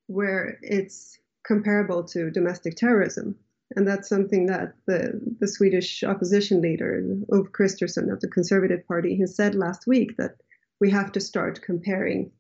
where 0.07 0.59
it's 0.63 1.19
comparable 1.47 2.05
to 2.05 2.31
domestic 2.31 2.77
terrorism. 2.77 3.37
And 3.77 3.87
that's 3.87 4.09
something 4.09 4.47
that 4.47 4.75
the, 4.87 5.21
the 5.39 5.47
Swedish 5.47 6.03
opposition 6.03 6.61
leader, 6.61 7.03
Ulf 7.33 7.49
Kristersson 7.53 8.13
of 8.13 8.21
the 8.21 8.29
Conservative 8.29 8.87
Party, 8.87 9.17
has 9.21 9.37
said 9.37 9.55
last 9.55 9.87
week 9.87 10.17
that 10.17 10.37
we 10.81 10.91
have 10.91 11.13
to 11.13 11.21
start 11.21 11.63
comparing 11.63 12.33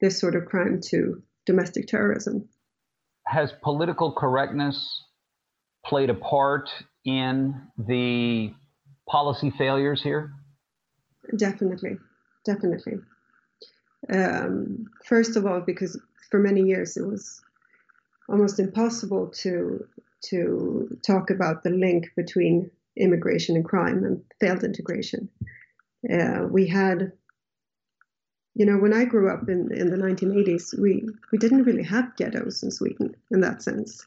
this 0.00 0.18
sort 0.18 0.36
of 0.36 0.46
crime 0.46 0.80
to 0.90 1.22
domestic 1.44 1.88
terrorism. 1.88 2.48
Has 3.26 3.52
political 3.62 4.12
correctness 4.12 5.02
played 5.88 6.10
a 6.10 6.14
part 6.14 6.68
in 7.04 7.60
the 7.78 8.52
policy 9.08 9.50
failures 9.50 10.02
here? 10.02 10.32
Definitely, 11.36 11.98
definitely. 12.44 12.98
Um, 14.12 14.86
first 15.04 15.36
of 15.36 15.46
all, 15.46 15.60
because 15.60 16.00
for 16.30 16.38
many 16.38 16.62
years 16.62 16.96
it 16.96 17.06
was 17.06 17.40
almost 18.28 18.58
impossible 18.58 19.28
to 19.28 19.86
to 20.24 20.98
talk 21.06 21.30
about 21.30 21.62
the 21.62 21.70
link 21.70 22.10
between 22.16 22.70
immigration 22.96 23.54
and 23.54 23.64
crime 23.64 24.04
and 24.04 24.22
failed 24.40 24.64
integration. 24.64 25.28
Uh, 26.10 26.46
we 26.50 26.66
had 26.66 27.12
you 28.56 28.64
know, 28.64 28.78
when 28.78 28.94
I 28.94 29.04
grew 29.04 29.30
up 29.30 29.50
in, 29.50 29.70
in 29.70 29.90
the 29.90 29.98
1980s, 29.98 30.78
we, 30.80 31.06
we 31.30 31.36
didn't 31.36 31.64
really 31.64 31.82
have 31.82 32.16
ghettos 32.16 32.62
in 32.62 32.70
Sweden 32.70 33.14
in 33.30 33.42
that 33.42 33.62
sense. 33.62 34.06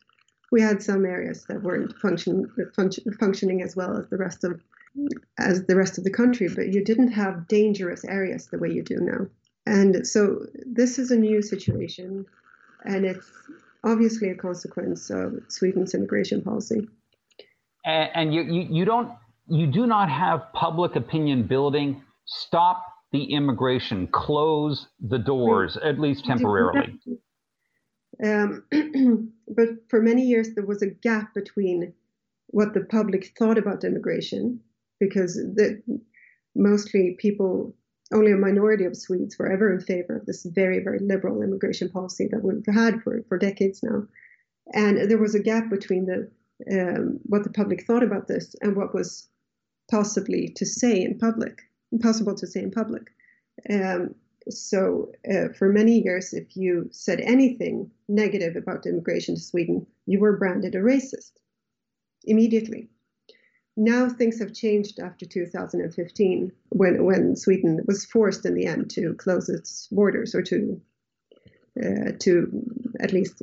We 0.52 0.62
had 0.62 0.82
some 0.82 1.06
areas 1.06 1.46
that 1.46 1.62
weren't 1.62 1.96
function, 1.98 2.52
function, 2.76 3.04
functioning 3.20 3.62
as 3.62 3.76
well 3.76 3.98
as 3.98 4.08
the 4.10 4.18
rest 4.18 4.44
of 4.44 4.62
as 5.38 5.66
the 5.66 5.76
rest 5.76 5.98
of 5.98 6.04
the 6.04 6.12
country, 6.12 6.50
but 6.50 6.74
you 6.74 6.84
didn't 6.84 7.12
have 7.12 7.48
dangerous 7.48 8.04
areas 8.04 8.48
the 8.48 8.58
way 8.58 8.70
you 8.72 8.84
do 8.84 8.98
now. 9.00 9.28
And 9.66 10.06
so 10.08 10.48
this 10.66 10.98
is 10.98 11.12
a 11.12 11.16
new 11.16 11.42
situation, 11.42 12.26
and 12.84 13.06
it's 13.06 13.32
obviously 13.84 14.30
a 14.30 14.36
consequence 14.36 15.10
of 15.12 15.40
Sweden's 15.48 15.94
immigration 15.94 16.42
policy. 16.42 16.88
And, 17.86 18.10
and 18.16 18.34
you, 18.34 18.42
you, 18.42 18.68
you 18.72 18.86
don't 18.86 19.12
you 19.48 19.68
do 19.68 19.86
not 19.86 20.10
have 20.10 20.52
public 20.54 20.96
opinion 20.96 21.44
building 21.44 22.04
stop 22.26 22.86
the 23.12 23.24
immigration, 23.34 24.08
close 24.08 24.88
the 25.00 25.18
doors, 25.18 25.78
at 25.78 26.00
least 26.00 26.26
temporarily. 26.26 27.00
Um, 28.24 28.64
but 29.48 29.70
for 29.90 30.02
many 30.02 30.24
years, 30.24 30.50
there 30.56 30.66
was 30.66 30.82
a 30.82 30.90
gap 30.90 31.34
between 31.34 31.94
what 32.48 32.74
the 32.74 32.82
public 32.82 33.32
thought 33.38 33.58
about 33.58 33.84
immigration, 33.84 34.60
because 35.00 35.36
the, 35.36 35.82
mostly 36.56 37.16
people, 37.20 37.76
only 38.14 38.32
a 38.32 38.38
minority 38.38 38.86
of 38.86 38.98
Swedes 38.98 39.38
were 39.38 39.52
ever 39.52 39.72
in 39.74 39.82
favor 39.82 40.18
of 40.18 40.26
this 40.26 40.46
very, 40.46 40.84
very 40.84 41.00
liberal 41.00 41.42
immigration 41.42 41.90
policy 41.90 42.28
that 42.32 42.44
we've 42.44 42.76
had 42.76 43.02
for, 43.04 43.24
for 43.30 43.38
decades 43.38 43.82
now. 43.84 44.08
And 44.74 45.10
there 45.10 45.18
was 45.18 45.36
a 45.36 45.44
gap 45.44 45.70
between 45.70 46.06
the 46.06 46.30
um, 46.70 47.22
what 47.24 47.46
the 47.46 47.52
public 47.52 47.86
thought 47.86 48.04
about 48.04 48.28
this 48.28 48.54
and 48.62 48.76
what 48.76 48.94
was 48.94 49.30
possibly 49.90 50.52
to 50.58 50.66
say 50.66 51.02
in 51.02 51.18
public 51.18 51.62
impossible 51.92 52.36
to 52.36 52.48
say 52.48 52.62
in 52.62 52.72
public. 52.72 53.04
Um, 53.70 54.16
so, 54.48 55.12
uh, 55.30 55.50
for 55.58 55.72
many 55.72 56.02
years, 56.02 56.34
if 56.34 56.56
you 56.56 56.90
said 56.92 57.20
anything 57.20 57.92
negative 58.08 58.56
about 58.56 58.86
immigration 58.86 59.36
to 59.36 59.42
Sweden, 59.42 59.86
you 60.06 60.20
were 60.20 60.38
branded 60.38 60.76
a 60.76 60.80
racist 60.80 61.32
immediately. 62.24 62.90
Now 63.76 64.10
things 64.10 64.40
have 64.40 64.54
changed 64.54 65.00
after 65.00 65.26
2015, 65.26 66.52
when 66.70 67.06
when 67.06 67.36
Sweden 67.36 67.80
was 67.88 68.06
forced 68.06 68.46
in 68.46 68.56
the 68.56 68.66
end 68.66 68.90
to 68.92 69.14
close 69.16 69.50
its 69.50 69.88
borders 69.92 70.36
or 70.36 70.42
to 70.44 70.82
uh, 71.82 72.12
to 72.20 72.66
at 73.00 73.14
least 73.14 73.42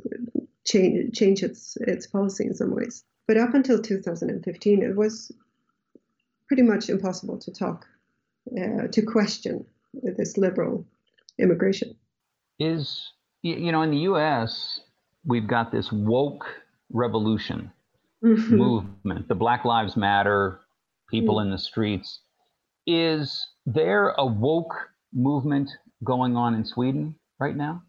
change 0.63 1.17
change 1.17 1.43
its 1.43 1.77
its 1.81 2.07
policy 2.07 2.45
in 2.45 2.53
some 2.53 2.75
ways. 2.75 3.03
But 3.27 3.37
up 3.37 3.53
until 3.53 3.81
2015, 3.81 4.83
it 4.83 4.95
was 4.95 5.31
pretty 6.47 6.63
much 6.63 6.89
impossible 6.89 7.39
to 7.39 7.51
talk, 7.51 7.85
uh, 8.57 8.87
to 8.87 9.01
question 9.01 9.65
this 9.93 10.37
liberal 10.37 10.85
immigration. 11.39 11.95
Is, 12.59 13.11
you 13.41 13.71
know, 13.71 13.81
in 13.81 13.91
the 13.91 13.99
US, 14.11 14.79
we've 15.25 15.47
got 15.47 15.71
this 15.71 15.91
woke 15.91 16.45
revolution 16.91 17.71
mm-hmm. 18.23 18.55
movement, 18.55 19.27
the 19.27 19.35
Black 19.35 19.65
Lives 19.65 19.95
Matter, 19.95 20.61
people 21.09 21.35
mm-hmm. 21.35 21.47
in 21.47 21.51
the 21.51 21.57
streets. 21.57 22.21
Is 22.85 23.45
there 23.65 24.09
a 24.17 24.25
woke 24.25 24.73
movement 25.13 25.69
going 26.03 26.35
on 26.35 26.55
in 26.55 26.65
Sweden 26.65 27.15
right 27.39 27.55
now? 27.55 27.83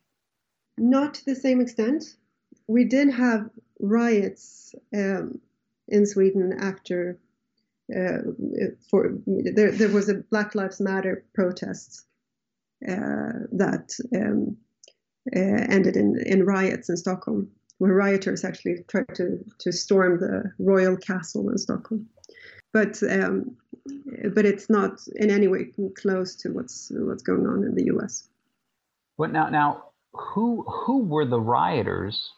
Not 0.76 1.14
to 1.14 1.24
the 1.24 1.34
same 1.34 1.60
extent. 1.60 2.04
We 2.66 2.84
did 2.84 3.10
have 3.10 3.48
riots 3.80 4.74
um, 4.94 5.40
in 5.88 6.06
Sweden 6.06 6.52
after 6.60 7.18
uh, 7.94 8.18
for 8.90 9.14
there, 9.26 9.72
there 9.72 9.88
was 9.88 10.08
a 10.08 10.22
Black 10.30 10.54
Lives 10.54 10.80
Matter 10.80 11.24
protest 11.34 12.04
uh, 12.86 13.44
that 13.52 13.94
um, 14.14 14.56
uh, 15.34 15.64
ended 15.68 15.96
in, 15.96 16.20
in 16.26 16.44
riots 16.44 16.88
in 16.88 16.96
Stockholm, 16.96 17.50
where 17.78 17.92
rioters 17.92 18.44
actually 18.44 18.84
tried 18.88 19.14
to, 19.14 19.44
to 19.58 19.72
storm 19.72 20.20
the 20.20 20.52
royal 20.58 20.96
castle 20.96 21.48
in 21.50 21.58
Stockholm. 21.58 22.08
But 22.72 23.02
um, 23.02 23.56
but 24.34 24.44
it's 24.44 24.68
not 24.68 25.00
in 25.16 25.30
any 25.30 25.48
way 25.48 25.72
close 25.96 26.36
to 26.36 26.50
what's 26.50 26.92
what's 26.94 27.22
going 27.22 27.46
on 27.46 27.64
in 27.64 27.74
the 27.74 27.84
U.S. 27.86 28.28
But 29.16 29.32
now 29.32 29.48
now 29.48 29.84
who 30.12 30.62
who 30.62 31.04
were 31.04 31.24
the 31.24 31.40
rioters 31.40 32.32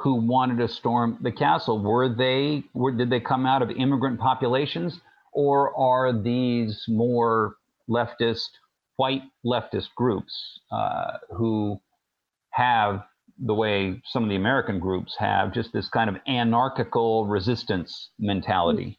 who 0.00 0.14
wanted 0.14 0.58
to 0.58 0.68
storm 0.68 1.18
the 1.20 1.30
castle? 1.30 1.78
Were 1.82 2.08
they 2.08 2.64
were, 2.72 2.90
did 2.90 3.10
they 3.10 3.20
come 3.20 3.44
out 3.44 3.60
of 3.60 3.70
immigrant 3.70 4.18
populations, 4.18 5.00
or 5.32 5.76
are 5.76 6.12
these 6.12 6.84
more 6.88 7.56
leftist, 7.88 8.48
white 8.96 9.22
leftist 9.44 9.94
groups 9.94 10.60
uh, 10.72 11.18
who 11.36 11.78
have 12.50 13.04
the 13.38 13.54
way 13.54 14.00
some 14.06 14.22
of 14.22 14.30
the 14.30 14.36
American 14.36 14.78
groups 14.78 15.14
have, 15.18 15.52
just 15.52 15.72
this 15.72 15.88
kind 15.90 16.08
of 16.08 16.16
anarchical 16.26 17.26
resistance 17.26 18.10
mentality? 18.18 18.98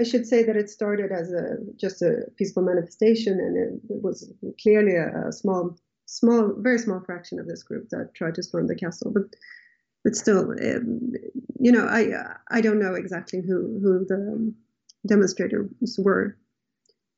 I 0.00 0.02
should 0.02 0.26
say 0.26 0.42
that 0.42 0.56
it 0.56 0.68
started 0.68 1.12
as 1.12 1.32
a 1.32 1.58
just 1.76 2.02
a 2.02 2.22
peaceful 2.36 2.64
manifestation, 2.64 3.34
and 3.34 3.80
it, 3.88 4.02
was 4.02 4.32
clearly 4.60 4.96
a, 4.96 5.28
a 5.28 5.32
small, 5.32 5.76
small, 6.06 6.52
very 6.58 6.78
small 6.78 7.00
fraction 7.06 7.38
of 7.38 7.46
this 7.46 7.62
group 7.62 7.88
that 7.90 8.14
tried 8.16 8.34
to 8.34 8.42
storm 8.42 8.66
the 8.66 8.74
castle, 8.74 9.12
but 9.14 9.22
but 10.04 10.14
still, 10.14 10.52
um, 10.52 11.12
you 11.58 11.72
know, 11.72 11.86
I 11.86 12.36
I 12.50 12.60
don't 12.60 12.78
know 12.78 12.94
exactly 12.94 13.40
who 13.40 13.80
who 13.82 14.04
the 14.06 14.54
demonstrators 15.06 15.98
were. 15.98 16.36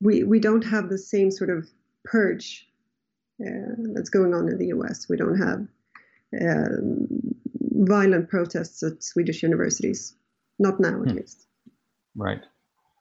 We 0.01 0.23
we 0.23 0.39
don't 0.39 0.65
have 0.65 0.89
the 0.89 0.99
same 0.99 1.31
sort 1.31 1.51
of 1.51 1.69
purge 2.05 2.67
uh, 3.45 3.75
that's 3.93 4.11
going 4.11 4.33
on 4.35 4.49
in 4.49 4.59
the 4.59 4.69
U.S. 4.69 5.09
We 5.09 5.17
don't 5.17 5.39
have 5.39 5.67
um, 6.41 7.09
violent 7.73 8.29
protests 8.29 8.83
at 8.83 9.03
Swedish 9.03 9.43
universities, 9.43 10.15
not 10.59 10.79
now 10.79 11.03
at 11.03 11.11
hmm. 11.11 11.17
least. 11.17 11.47
Right. 12.15 12.41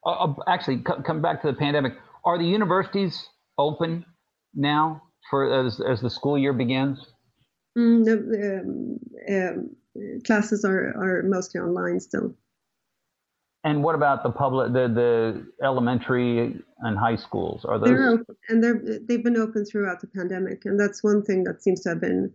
Uh, 0.03 0.25
uh 0.25 0.33
actually, 0.47 0.79
come 0.79 1.21
back 1.21 1.41
to 1.43 1.47
the 1.47 1.57
pandemic. 1.57 1.93
Are 2.25 2.39
the 2.39 2.45
universities 2.45 3.29
open 3.59 4.03
now 4.55 5.03
for 5.29 5.67
as 5.67 5.79
as 5.79 6.01
the 6.01 6.09
school 6.09 6.39
year 6.39 6.53
begins? 6.53 7.14
Mm, 7.77 8.05
the, 8.05 8.61
um, 8.61 8.99
um, 9.35 10.21
classes 10.25 10.63
are, 10.63 10.93
are 10.97 11.23
mostly 11.23 11.59
online 11.59 11.99
still. 11.99 12.35
And 13.65 13.83
what 13.83 13.95
about 13.95 14.21
the 14.21 14.29
public, 14.29 14.73
the, 14.73 14.87
the 14.87 15.65
elementary 15.65 16.61
and 16.79 16.97
high 16.97 17.15
schools? 17.15 17.65
Are 17.65 17.79
those? 17.79 17.89
They're 17.89 18.09
open, 18.09 18.35
and 18.47 18.63
they're, 18.63 18.99
they've 19.07 19.23
been 19.23 19.37
open 19.37 19.65
throughout 19.65 20.01
the 20.01 20.07
pandemic, 20.07 20.65
and 20.65 20.79
that's 20.79 21.03
one 21.03 21.23
thing 21.23 21.43
that 21.45 21.63
seems 21.63 21.81
to 21.81 21.89
have 21.89 22.01
been 22.01 22.31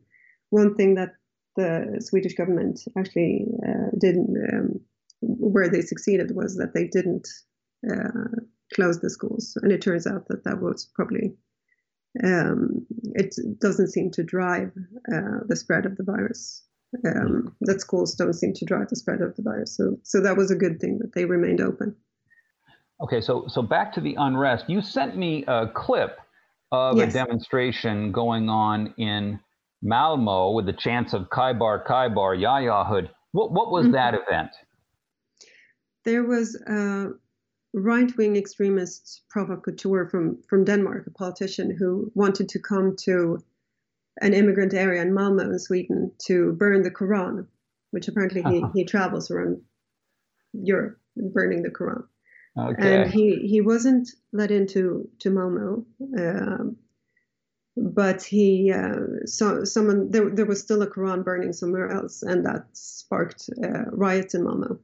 one 0.51 0.75
thing 0.75 0.97
that 0.97 1.15
the 1.57 2.01
Swedish 2.01 2.35
government 2.35 2.81
actually 2.99 3.47
uh, 3.65 3.91
didn't, 4.01 4.37
um, 4.53 4.81
where 5.21 5.69
they 5.69 5.83
succeeded 5.83 6.35
was 6.35 6.57
that 6.57 6.75
they 6.75 6.89
didn't 6.89 7.29
uh, 7.89 8.41
close 8.75 8.99
the 8.99 9.09
schools, 9.09 9.57
and 9.63 9.71
it 9.71 9.81
turns 9.81 10.09
out 10.09 10.27
that 10.29 10.43
that 10.45 10.61
was 10.61 10.91
probably 10.97 11.33
um, 12.25 12.87
it 13.15 13.35
doesn't 13.61 13.89
seem 13.89 14.11
to 14.13 14.23
drive 14.23 14.73
uh, 15.13 15.41
the 15.47 15.57
spread 15.57 15.87
of 15.87 15.97
the 15.97 16.03
virus. 16.05 16.65
Um, 17.07 17.55
that 17.61 17.81
schools 17.81 18.15
don't 18.15 18.33
seem 18.33 18.53
to 18.55 18.65
drive 18.65 18.89
the 18.89 18.97
spread 18.97 19.21
of 19.21 19.37
the 19.37 19.43
virus. 19.43 19.77
So, 19.77 19.97
so 20.03 20.21
that 20.21 20.37
was 20.37 20.51
a 20.51 20.57
good 20.57 20.81
thing 20.81 20.99
that 20.99 21.15
they 21.15 21.25
remained 21.25 21.61
open. 21.61 21.95
Okay, 23.01 23.21
so 23.21 23.47
so 23.49 23.63
back 23.63 23.93
to 23.95 24.01
the 24.01 24.17
unrest. 24.19 24.69
You 24.69 24.83
sent 24.83 25.17
me 25.17 25.45
a 25.47 25.69
clip 25.69 26.19
of 26.73 26.99
yes. 26.99 27.11
a 27.11 27.13
demonstration 27.13 28.13
going 28.13 28.49
on 28.49 28.93
in 28.99 29.41
Malmo 29.83 30.51
with 30.51 30.67
the 30.67 30.73
chants 30.73 31.15
of 31.15 31.31
Khaybar, 31.31 31.87
Khaybar, 31.87 32.39
ya 32.39 32.59
Yahud. 32.59 33.09
What 33.33 33.53
what 33.53 33.71
was 33.71 33.85
mm-hmm. 33.85 33.93
that 33.93 34.15
event? 34.15 34.51
There 36.05 36.25
was 36.25 36.57
uh, 36.67 37.11
right 37.73 38.17
wing 38.17 38.37
extremist 38.37 39.23
provocateur 39.29 40.09
from, 40.09 40.43
from 40.49 40.65
Denmark, 40.65 41.07
a 41.07 41.11
politician 41.11 41.75
who 41.77 42.11
wanted 42.15 42.49
to 42.51 42.59
come 42.59 42.97
to 43.05 43.39
an 44.21 44.35
immigrant 44.35 44.75
area 44.75 45.03
in 45.03 45.15
Malmo 45.15 45.45
in 45.45 45.59
Sweden 45.59 46.13
to 46.27 46.53
burn 46.53 46.83
the 46.83 46.91
Quran, 46.91 47.47
which 47.91 48.09
apparently 48.09 48.43
he, 48.43 48.59
uh-huh. 48.59 48.71
he 48.75 48.85
travels 48.85 49.31
around 49.31 49.63
Europe 50.53 50.99
burning 51.17 51.63
the 51.63 51.71
Quran. 51.71 52.05
Okay. 52.59 53.03
And 53.03 53.11
he, 53.11 53.47
he 53.47 53.61
wasn't 53.61 54.11
let 54.33 54.51
into 54.51 55.09
to 55.21 55.31
Malmo, 55.31 55.87
um, 56.19 56.77
but 57.77 58.23
he 58.23 58.73
uh, 58.73 59.25
so 59.25 59.65
someone 59.65 60.11
there, 60.11 60.29
there 60.31 60.47
was 60.47 60.61
still 60.61 60.83
a 60.83 60.91
Quran 60.91 61.25
burning 61.25 61.53
somewhere 61.53 61.91
else, 61.91 62.23
and 62.23 62.45
that 62.47 62.67
sparked 62.73 63.49
uh, 63.63 63.85
riots 63.93 64.35
in 64.35 64.43
Malmo. 64.43 64.81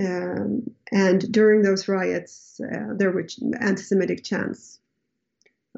Um, 0.00 0.70
and 0.90 1.20
during 1.32 1.62
those 1.62 1.88
riots, 1.88 2.60
uh, 2.60 2.94
there 2.96 3.10
were 3.10 3.26
anti-Semitic 3.60 4.24
chants 4.24 4.78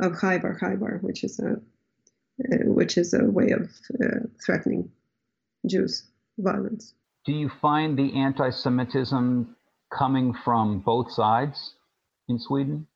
of 0.00 0.12
Khaybar 0.12 0.58
Khaybar, 0.60 1.02
which 1.02 1.24
is 1.24 1.38
a 1.38 1.52
uh, 1.52 2.64
which 2.64 2.98
is 2.98 3.14
a 3.14 3.24
way 3.24 3.50
of 3.50 3.70
uh, 4.02 4.26
threatening 4.44 4.90
Jews 5.66 6.04
violence. 6.38 6.92
Do 7.24 7.32
you 7.32 7.48
find 7.62 7.96
the 7.96 8.18
anti-Semitism 8.18 9.54
coming 9.96 10.34
from 10.44 10.80
both 10.80 11.12
sides 11.12 11.74
in 12.28 12.38
Sweden, 12.40 12.86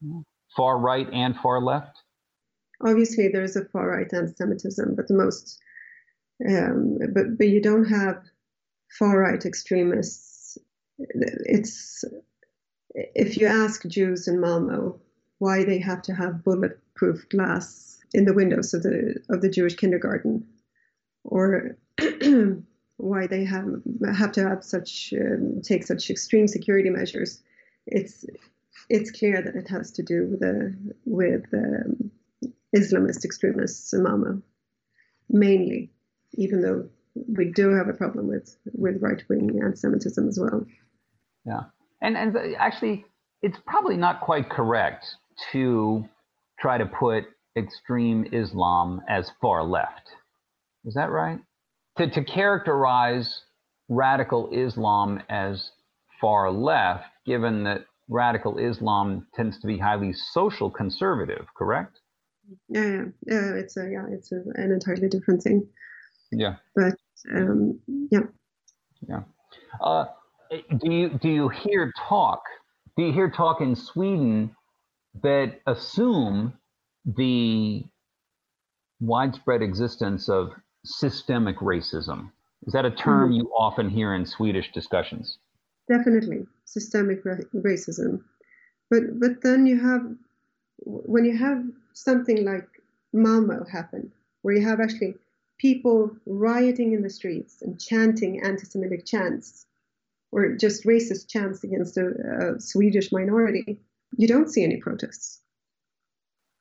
far 0.56 0.78
right 0.78 1.08
and 1.12 1.36
far 1.36 1.62
left? 1.62 1.98
Obviously, 2.84 3.28
there 3.28 3.44
is 3.44 3.56
a 3.56 3.64
far 3.66 3.88
right 3.88 4.12
anti-Semitism, 4.12 4.94
but 4.96 5.08
the 5.08 5.14
most, 5.14 5.58
um, 6.48 6.98
but 7.14 7.38
but 7.38 7.48
you 7.48 7.62
don't 7.62 7.86
have 7.86 8.22
far 8.98 9.20
right 9.20 9.44
extremists 9.44 10.27
it's 10.98 12.04
if 12.94 13.36
you 13.36 13.46
ask 13.46 13.86
Jews 13.86 14.28
in 14.28 14.40
Malmo 14.40 14.98
why 15.38 15.64
they 15.64 15.78
have 15.78 16.02
to 16.02 16.14
have 16.14 16.42
bulletproof 16.44 17.28
glass 17.28 17.98
in 18.12 18.24
the 18.24 18.32
windows 18.32 18.74
of 18.74 18.82
the 18.82 19.16
of 19.28 19.40
the 19.40 19.50
Jewish 19.50 19.76
kindergarten, 19.76 20.46
or 21.24 21.76
why 22.96 23.26
they 23.26 23.44
have 23.44 23.66
have 24.16 24.32
to 24.32 24.48
have 24.48 24.64
such 24.64 25.14
um, 25.18 25.60
take 25.62 25.84
such 25.84 26.10
extreme 26.10 26.48
security 26.48 26.90
measures, 26.90 27.40
it's 27.86 28.24
it's 28.88 29.10
clear 29.10 29.42
that 29.42 29.54
it 29.54 29.68
has 29.68 29.92
to 29.92 30.02
do 30.02 30.26
with 30.26 30.40
the 30.40 30.74
with 31.04 31.44
um, 31.52 32.10
Islamist 32.74 33.24
extremists 33.24 33.92
in 33.92 34.02
Malmo, 34.02 34.42
mainly, 35.28 35.90
even 36.34 36.62
though 36.62 36.88
we 37.14 37.50
do 37.52 37.74
have 37.74 37.88
a 37.88 37.94
problem 37.94 38.28
with 38.28 38.56
with 38.72 39.02
right 39.02 39.22
wing 39.28 39.60
anti-Semitism 39.62 40.28
as 40.28 40.38
well. 40.40 40.66
Yeah. 41.48 41.60
And, 42.02 42.16
and 42.16 42.36
actually, 42.58 43.04
it's 43.42 43.58
probably 43.66 43.96
not 43.96 44.20
quite 44.20 44.50
correct 44.50 45.04
to 45.52 46.04
try 46.60 46.78
to 46.78 46.86
put 46.86 47.24
extreme 47.56 48.26
Islam 48.32 49.00
as 49.08 49.30
far 49.40 49.64
left. 49.64 50.10
Is 50.84 50.94
that 50.94 51.10
right? 51.10 51.38
To, 51.96 52.08
to 52.10 52.22
characterize 52.24 53.42
radical 53.88 54.50
Islam 54.52 55.22
as 55.28 55.70
far 56.20 56.50
left, 56.50 57.04
given 57.26 57.64
that 57.64 57.86
radical 58.08 58.58
Islam 58.58 59.26
tends 59.34 59.58
to 59.60 59.66
be 59.66 59.78
highly 59.78 60.12
social 60.12 60.70
conservative, 60.70 61.46
correct? 61.56 61.98
Yeah, 62.68 62.84
yeah, 62.84 63.04
yeah. 63.26 63.54
It's 63.54 63.76
a 63.76 63.88
yeah, 63.90 64.06
it's 64.10 64.32
a, 64.32 64.42
an 64.54 64.72
entirely 64.72 65.08
different 65.08 65.42
thing. 65.42 65.68
Yeah. 66.32 66.56
But 66.74 66.94
um, 67.34 67.80
yeah. 68.10 68.20
Yeah. 69.06 69.20
Uh, 69.80 70.06
do 70.50 70.92
you 70.92 71.18
do 71.20 71.28
you 71.28 71.48
hear 71.48 71.92
talk? 72.08 72.42
Do 72.96 73.04
you 73.04 73.12
hear 73.12 73.30
talk 73.30 73.60
in 73.60 73.76
Sweden 73.76 74.54
that 75.22 75.60
assume 75.66 76.52
the 77.04 77.84
widespread 79.00 79.62
existence 79.62 80.28
of 80.28 80.50
systemic 80.84 81.58
racism? 81.58 82.30
Is 82.66 82.72
that 82.72 82.84
a 82.84 82.90
term 82.90 83.30
mm-hmm. 83.30 83.40
you 83.40 83.52
often 83.56 83.88
hear 83.88 84.14
in 84.14 84.26
Swedish 84.26 84.72
discussions? 84.72 85.38
definitely 85.88 86.46
systemic 86.64 87.24
ra- 87.24 87.48
racism. 87.54 88.22
But 88.90 89.18
but 89.18 89.42
then 89.42 89.66
you 89.66 89.80
have 89.80 90.02
when 90.84 91.24
you 91.24 91.36
have 91.36 91.64
something 91.94 92.44
like 92.44 92.68
Malmo 93.12 93.64
happen, 93.64 94.12
where 94.42 94.54
you 94.54 94.66
have 94.66 94.80
actually 94.80 95.14
people 95.58 96.10
rioting 96.26 96.92
in 96.92 97.02
the 97.02 97.10
streets 97.10 97.62
and 97.62 97.80
chanting 97.80 98.40
anti-Semitic 98.42 99.04
chants 99.04 99.66
or 100.30 100.56
just 100.56 100.84
racist 100.84 101.28
chants 101.28 101.64
against 101.64 101.96
a, 101.96 102.54
a 102.56 102.60
Swedish 102.60 103.12
minority, 103.12 103.80
you 104.16 104.28
don't 104.28 104.50
see 104.50 104.64
any 104.64 104.76
protests. 104.76 105.40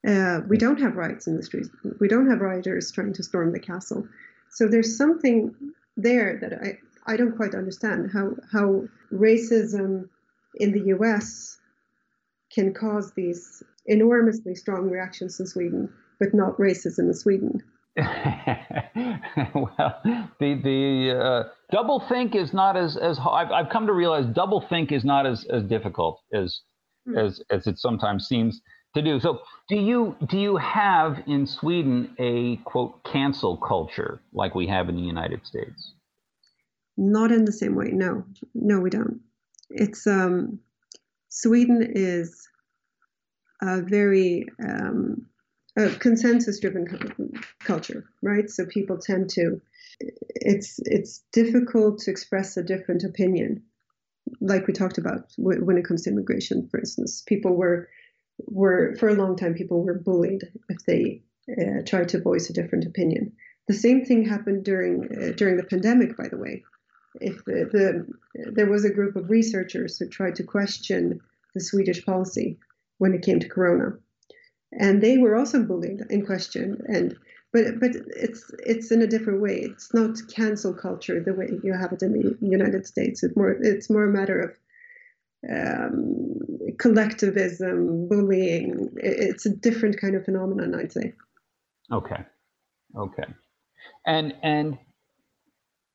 Uh, 0.07 0.41
we 0.47 0.57
don't 0.57 0.79
have 0.79 0.95
riots 0.95 1.27
in 1.27 1.35
the 1.35 1.43
streets. 1.43 1.69
We 1.99 2.07
don't 2.07 2.29
have 2.29 2.39
rioters 2.39 2.91
trying 2.91 3.13
to 3.13 3.23
storm 3.23 3.51
the 3.51 3.59
castle. 3.59 4.07
So 4.51 4.67
there's 4.67 4.97
something 4.97 5.53
there 5.97 6.37
that 6.39 6.53
I, 6.53 6.77
I 7.11 7.17
don't 7.17 7.35
quite 7.35 7.55
understand 7.55 8.11
how 8.13 8.35
how 8.51 8.85
racism 9.11 10.09
in 10.55 10.71
the 10.71 10.87
U.S. 10.95 11.57
can 12.53 12.73
cause 12.73 13.11
these 13.13 13.63
enormously 13.85 14.55
strong 14.55 14.89
reactions 14.89 15.39
in 15.39 15.47
Sweden, 15.47 15.91
but 16.19 16.33
not 16.33 16.57
racism 16.57 16.99
in 16.99 17.13
Sweden. 17.13 17.63
Well, 17.97 20.01
the 20.39 20.61
the 20.63 21.19
uh, 21.19 21.43
double 21.71 21.99
think 22.07 22.35
is 22.35 22.53
not 22.53 22.77
as 22.77 22.95
as 22.95 23.17
I've, 23.19 23.51
I've 23.51 23.69
come 23.69 23.87
to 23.87 23.93
realize 23.93 24.25
double 24.27 24.61
think 24.61 24.91
is 24.91 25.03
not 25.03 25.25
as 25.25 25.45
as 25.45 25.63
difficult 25.63 26.21
as 26.31 26.61
hmm. 27.07 27.17
as 27.17 27.41
as 27.49 27.65
it 27.65 27.79
sometimes 27.79 28.27
seems 28.27 28.61
to 28.93 29.01
do. 29.01 29.19
So, 29.19 29.41
do 29.67 29.75
you 29.75 30.15
do 30.27 30.37
you 30.37 30.57
have 30.57 31.23
in 31.25 31.47
Sweden 31.47 32.15
a 32.19 32.57
quote 32.57 33.03
cancel 33.03 33.57
culture 33.57 34.21
like 34.31 34.53
we 34.53 34.67
have 34.67 34.89
in 34.89 34.95
the 34.95 35.01
United 35.01 35.45
States? 35.45 35.93
Not 36.97 37.31
in 37.31 37.45
the 37.45 37.51
same 37.51 37.73
way. 37.73 37.89
No, 37.91 38.23
no, 38.53 38.79
we 38.79 38.91
don't. 38.91 39.21
It's 39.69 40.05
um, 40.05 40.59
Sweden 41.29 41.93
is 41.95 42.47
a 43.61 43.81
very 43.81 44.45
um, 44.63 45.25
a 45.77 45.89
consensus 45.91 46.59
driven 46.59 46.87
culture, 47.59 48.03
right? 48.21 48.49
So 48.49 48.65
people 48.65 48.97
tend 48.97 49.29
to 49.31 49.61
it's 49.99 50.79
it's 50.79 51.23
difficult 51.31 51.99
to 51.99 52.11
express 52.11 52.57
a 52.57 52.63
different 52.63 53.03
opinion, 53.03 53.63
like 54.41 54.67
we 54.67 54.73
talked 54.73 54.97
about 54.97 55.31
when 55.37 55.77
it 55.77 55.85
comes 55.85 56.03
to 56.03 56.09
immigration, 56.09 56.67
for 56.69 56.79
instance. 56.79 57.23
People 57.25 57.55
were 57.55 57.87
were 58.47 58.95
for 58.99 59.09
a 59.09 59.15
long 59.15 59.35
time 59.35 59.53
people 59.53 59.83
were 59.83 59.97
bullied 59.97 60.43
if 60.69 60.85
they 60.85 61.23
uh, 61.51 61.81
tried 61.85 62.09
to 62.09 62.21
voice 62.21 62.49
a 62.49 62.53
different 62.53 62.85
opinion. 62.85 63.31
The 63.67 63.73
same 63.73 64.05
thing 64.05 64.25
happened 64.25 64.65
during 64.65 65.05
uh, 65.05 65.31
during 65.35 65.57
the 65.57 65.63
pandemic, 65.63 66.17
by 66.17 66.27
the 66.27 66.37
way. 66.37 66.63
If 67.21 67.45
the, 67.45 67.69
the 68.35 68.51
there 68.51 68.69
was 68.69 68.83
a 68.83 68.93
group 68.93 69.15
of 69.15 69.29
researchers 69.29 69.97
who 69.97 70.09
tried 70.09 70.35
to 70.35 70.43
question 70.43 71.19
the 71.53 71.61
Swedish 71.61 72.05
policy 72.05 72.59
when 72.97 73.13
it 73.13 73.23
came 73.23 73.39
to 73.39 73.49
Corona 73.49 73.97
and 74.71 75.01
they 75.01 75.17
were 75.17 75.35
also 75.35 75.63
bullied 75.63 76.01
and 76.09 76.25
questioned 76.25 76.81
and 76.87 77.15
but 77.53 77.79
but 77.79 77.91
it's 78.15 78.51
it's 78.59 78.91
in 78.91 79.01
a 79.01 79.07
different 79.07 79.41
way. 79.41 79.59
It's 79.61 79.93
not 79.93 80.17
cancel 80.33 80.73
culture 80.73 81.23
the 81.23 81.33
way 81.33 81.49
you 81.63 81.73
have 81.73 81.93
it 81.93 82.01
in 82.01 82.13
the 82.13 82.37
united 82.41 82.85
states. 82.85 83.23
It's 83.23 83.35
more 83.35 83.51
it's 83.61 83.89
more 83.89 84.03
a 84.03 84.11
matter 84.11 84.39
of 84.41 84.51
um, 85.49 86.35
collectivism 86.77 88.07
bullying. 88.09 88.89
It's 88.97 89.45
a 89.45 89.55
different 89.55 89.99
kind 89.99 90.15
of 90.15 90.25
phenomenon 90.25 90.75
i'd 90.75 90.91
say. 90.91 91.13
Okay. 91.91 92.23
Okay. 92.97 93.33
And 94.05 94.33
and 94.43 94.77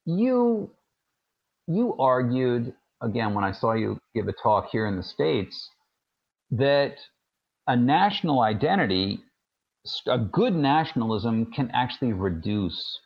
you 0.06 0.70
you 1.66 1.94
argued 1.98 2.74
again 3.02 3.34
when 3.34 3.44
i 3.44 3.52
saw 3.52 3.72
you 3.72 3.98
give 4.14 4.26
a 4.26 4.32
talk 4.32 4.68
here 4.72 4.86
in 4.86 4.96
the 4.96 5.02
states 5.02 5.68
that 6.50 6.96
a 7.66 7.76
national 7.76 8.40
identity, 8.40 9.20
a 10.06 10.18
good 10.18 10.54
nationalism 10.54 11.52
can 11.52 11.70
actually 11.72 12.12
reduce 12.12 13.00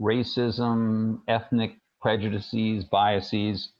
racism, 0.00 1.20
ethnic 1.28 1.76
prejudices, 2.00 2.84
biases. 2.84 3.70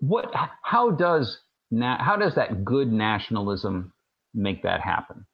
What? 0.00 0.32
How 0.62 0.90
does 0.90 1.38
how 1.80 2.16
does 2.16 2.34
that 2.34 2.64
good 2.64 2.92
nationalism 2.92 3.92
make 4.34 4.62
that 4.62 4.80
happen? 4.80 5.26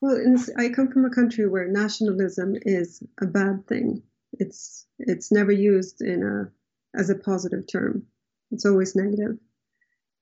Well, 0.00 0.18
I 0.58 0.68
come 0.68 0.88
from 0.88 1.06
a 1.06 1.14
country 1.14 1.48
where 1.48 1.66
nationalism 1.66 2.56
is 2.62 3.02
a 3.22 3.26
bad 3.26 3.66
thing. 3.66 4.02
It's 4.34 4.86
it's 4.98 5.32
never 5.32 5.52
used 5.52 6.02
in 6.02 6.22
a 6.22 6.98
as 6.98 7.10
a 7.10 7.14
positive 7.14 7.66
term. 7.66 8.06
It's 8.50 8.66
always 8.66 8.94
negative. 8.94 9.38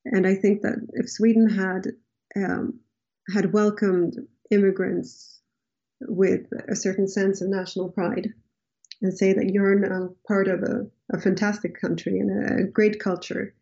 And 0.05 0.27
I 0.27 0.35
think 0.35 0.63
that 0.63 0.79
if 0.95 1.11
Sweden 1.11 1.49
had 1.49 1.89
um, 2.37 2.81
had 3.35 3.53
welcomed 3.53 4.17
immigrants 4.51 5.41
with 6.01 6.47
a 6.69 6.77
certain 6.77 7.09
sense 7.09 7.41
of 7.41 7.49
national 7.49 7.91
pride 7.91 8.33
and 9.01 9.17
say 9.17 9.33
that 9.33 9.51
you're 9.51 9.79
now 9.79 10.15
part 10.27 10.49
of 10.49 10.63
a, 10.63 10.87
a 11.13 11.21
fantastic 11.21 11.81
country 11.81 12.19
and 12.19 12.61
a, 12.61 12.65
great 12.65 13.01
culture, 13.01 13.55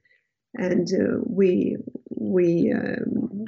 and 0.55 0.88
uh, 0.92 1.18
we 1.25 1.77
we 2.11 2.73
um, 2.73 3.44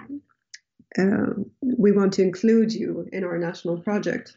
uh, 0.98 1.34
we 1.60 1.92
want 1.92 2.14
to 2.14 2.22
include 2.22 2.72
you 2.72 3.08
in 3.12 3.24
our 3.24 3.38
national 3.38 3.78
project. 3.78 4.36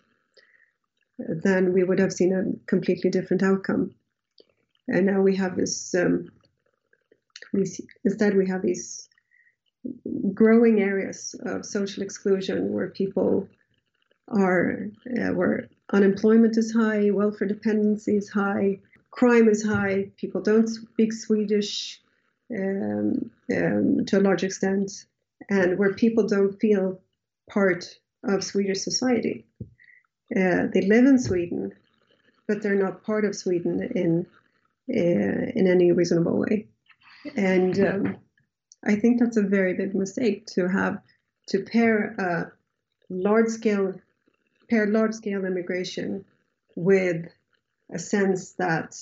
Then 1.17 1.71
we 1.73 1.83
would 1.83 1.99
have 1.99 2.11
seen 2.11 2.33
a 2.33 2.67
completely 2.67 3.09
different 3.09 3.41
outcome. 3.41 3.95
And 4.87 5.05
now 5.05 5.21
we 5.21 5.35
have 5.37 5.55
this. 5.55 5.95
Um, 5.95 6.29
we 7.53 7.65
see, 7.65 7.85
instead, 8.03 8.35
we 8.35 8.47
have 8.49 8.61
these 8.61 9.07
growing 10.33 10.81
areas 10.81 11.35
of 11.43 11.65
social 11.65 12.03
exclusion 12.03 12.73
where 12.73 12.89
people 12.89 13.47
are 14.27 14.87
uh, 15.19 15.33
where 15.33 15.67
unemployment 15.93 16.57
is 16.57 16.73
high, 16.73 17.11
welfare 17.11 17.47
dependency 17.47 18.17
is 18.17 18.29
high, 18.29 18.79
crime 19.11 19.47
is 19.47 19.63
high, 19.63 20.09
people 20.17 20.41
don't 20.41 20.67
speak 20.67 21.13
Swedish 21.13 22.01
um, 22.51 23.31
um, 23.55 24.05
to 24.05 24.19
a 24.19 24.21
large 24.21 24.43
extent, 24.43 25.05
and 25.49 25.77
where 25.77 25.93
people 25.93 26.27
don't 26.27 26.59
feel 26.59 26.99
part 27.49 27.99
of 28.23 28.43
Swedish 28.43 28.81
society. 28.81 29.45
Uh, 30.35 30.67
they 30.73 30.81
live 30.81 31.05
in 31.05 31.19
Sweden, 31.19 31.71
but 32.47 32.61
they're 32.61 32.75
not 32.75 33.03
part 33.03 33.25
of 33.25 33.35
Sweden 33.35 33.83
in 33.95 34.25
uh, 34.89 35.51
in 35.55 35.67
any 35.67 35.91
reasonable 35.91 36.37
way. 36.37 36.67
And 37.35 37.79
um, 37.79 38.17
I 38.83 38.95
think 38.95 39.19
that's 39.19 39.37
a 39.37 39.41
very 39.41 39.73
big 39.73 39.95
mistake 39.95 40.45
to 40.47 40.67
have 40.67 41.01
to 41.47 41.59
pair 41.59 42.15
a 42.17 42.51
large 43.09 43.49
scale 43.49 43.93
pair 44.69 44.87
large 44.87 45.13
scale 45.13 45.45
immigration 45.45 46.25
with 46.75 47.27
a 47.93 47.99
sense 47.99 48.53
that 48.53 48.95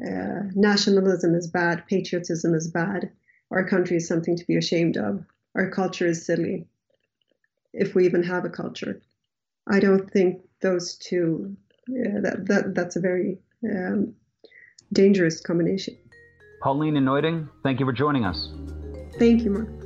uh, 0.00 0.42
nationalism 0.54 1.34
is 1.34 1.46
bad, 1.46 1.86
patriotism 1.86 2.54
is 2.54 2.68
bad, 2.68 3.10
our 3.50 3.64
country 3.68 3.96
is 3.96 4.08
something 4.08 4.36
to 4.36 4.44
be 4.46 4.56
ashamed 4.56 4.96
of, 4.96 5.24
our 5.54 5.70
culture 5.70 6.06
is 6.06 6.26
silly, 6.26 6.66
if 7.72 7.94
we 7.94 8.04
even 8.04 8.22
have 8.22 8.44
a 8.44 8.50
culture. 8.50 9.00
I 9.70 9.78
don't 9.78 10.10
think 10.10 10.42
those 10.60 10.96
two, 10.96 11.56
uh, 11.88 12.20
that, 12.22 12.46
that, 12.46 12.74
that's 12.74 12.96
a 12.96 13.00
very 13.00 13.38
um, 13.64 14.14
dangerous 14.92 15.40
combination. 15.40 15.96
Paulina 16.60 17.00
Neuding, 17.00 17.48
thank 17.62 17.78
you 17.78 17.86
for 17.86 17.92
joining 17.92 18.24
us. 18.24 18.48
Thank 19.22 19.44
you, 19.44 19.50
Mark. 19.52 19.81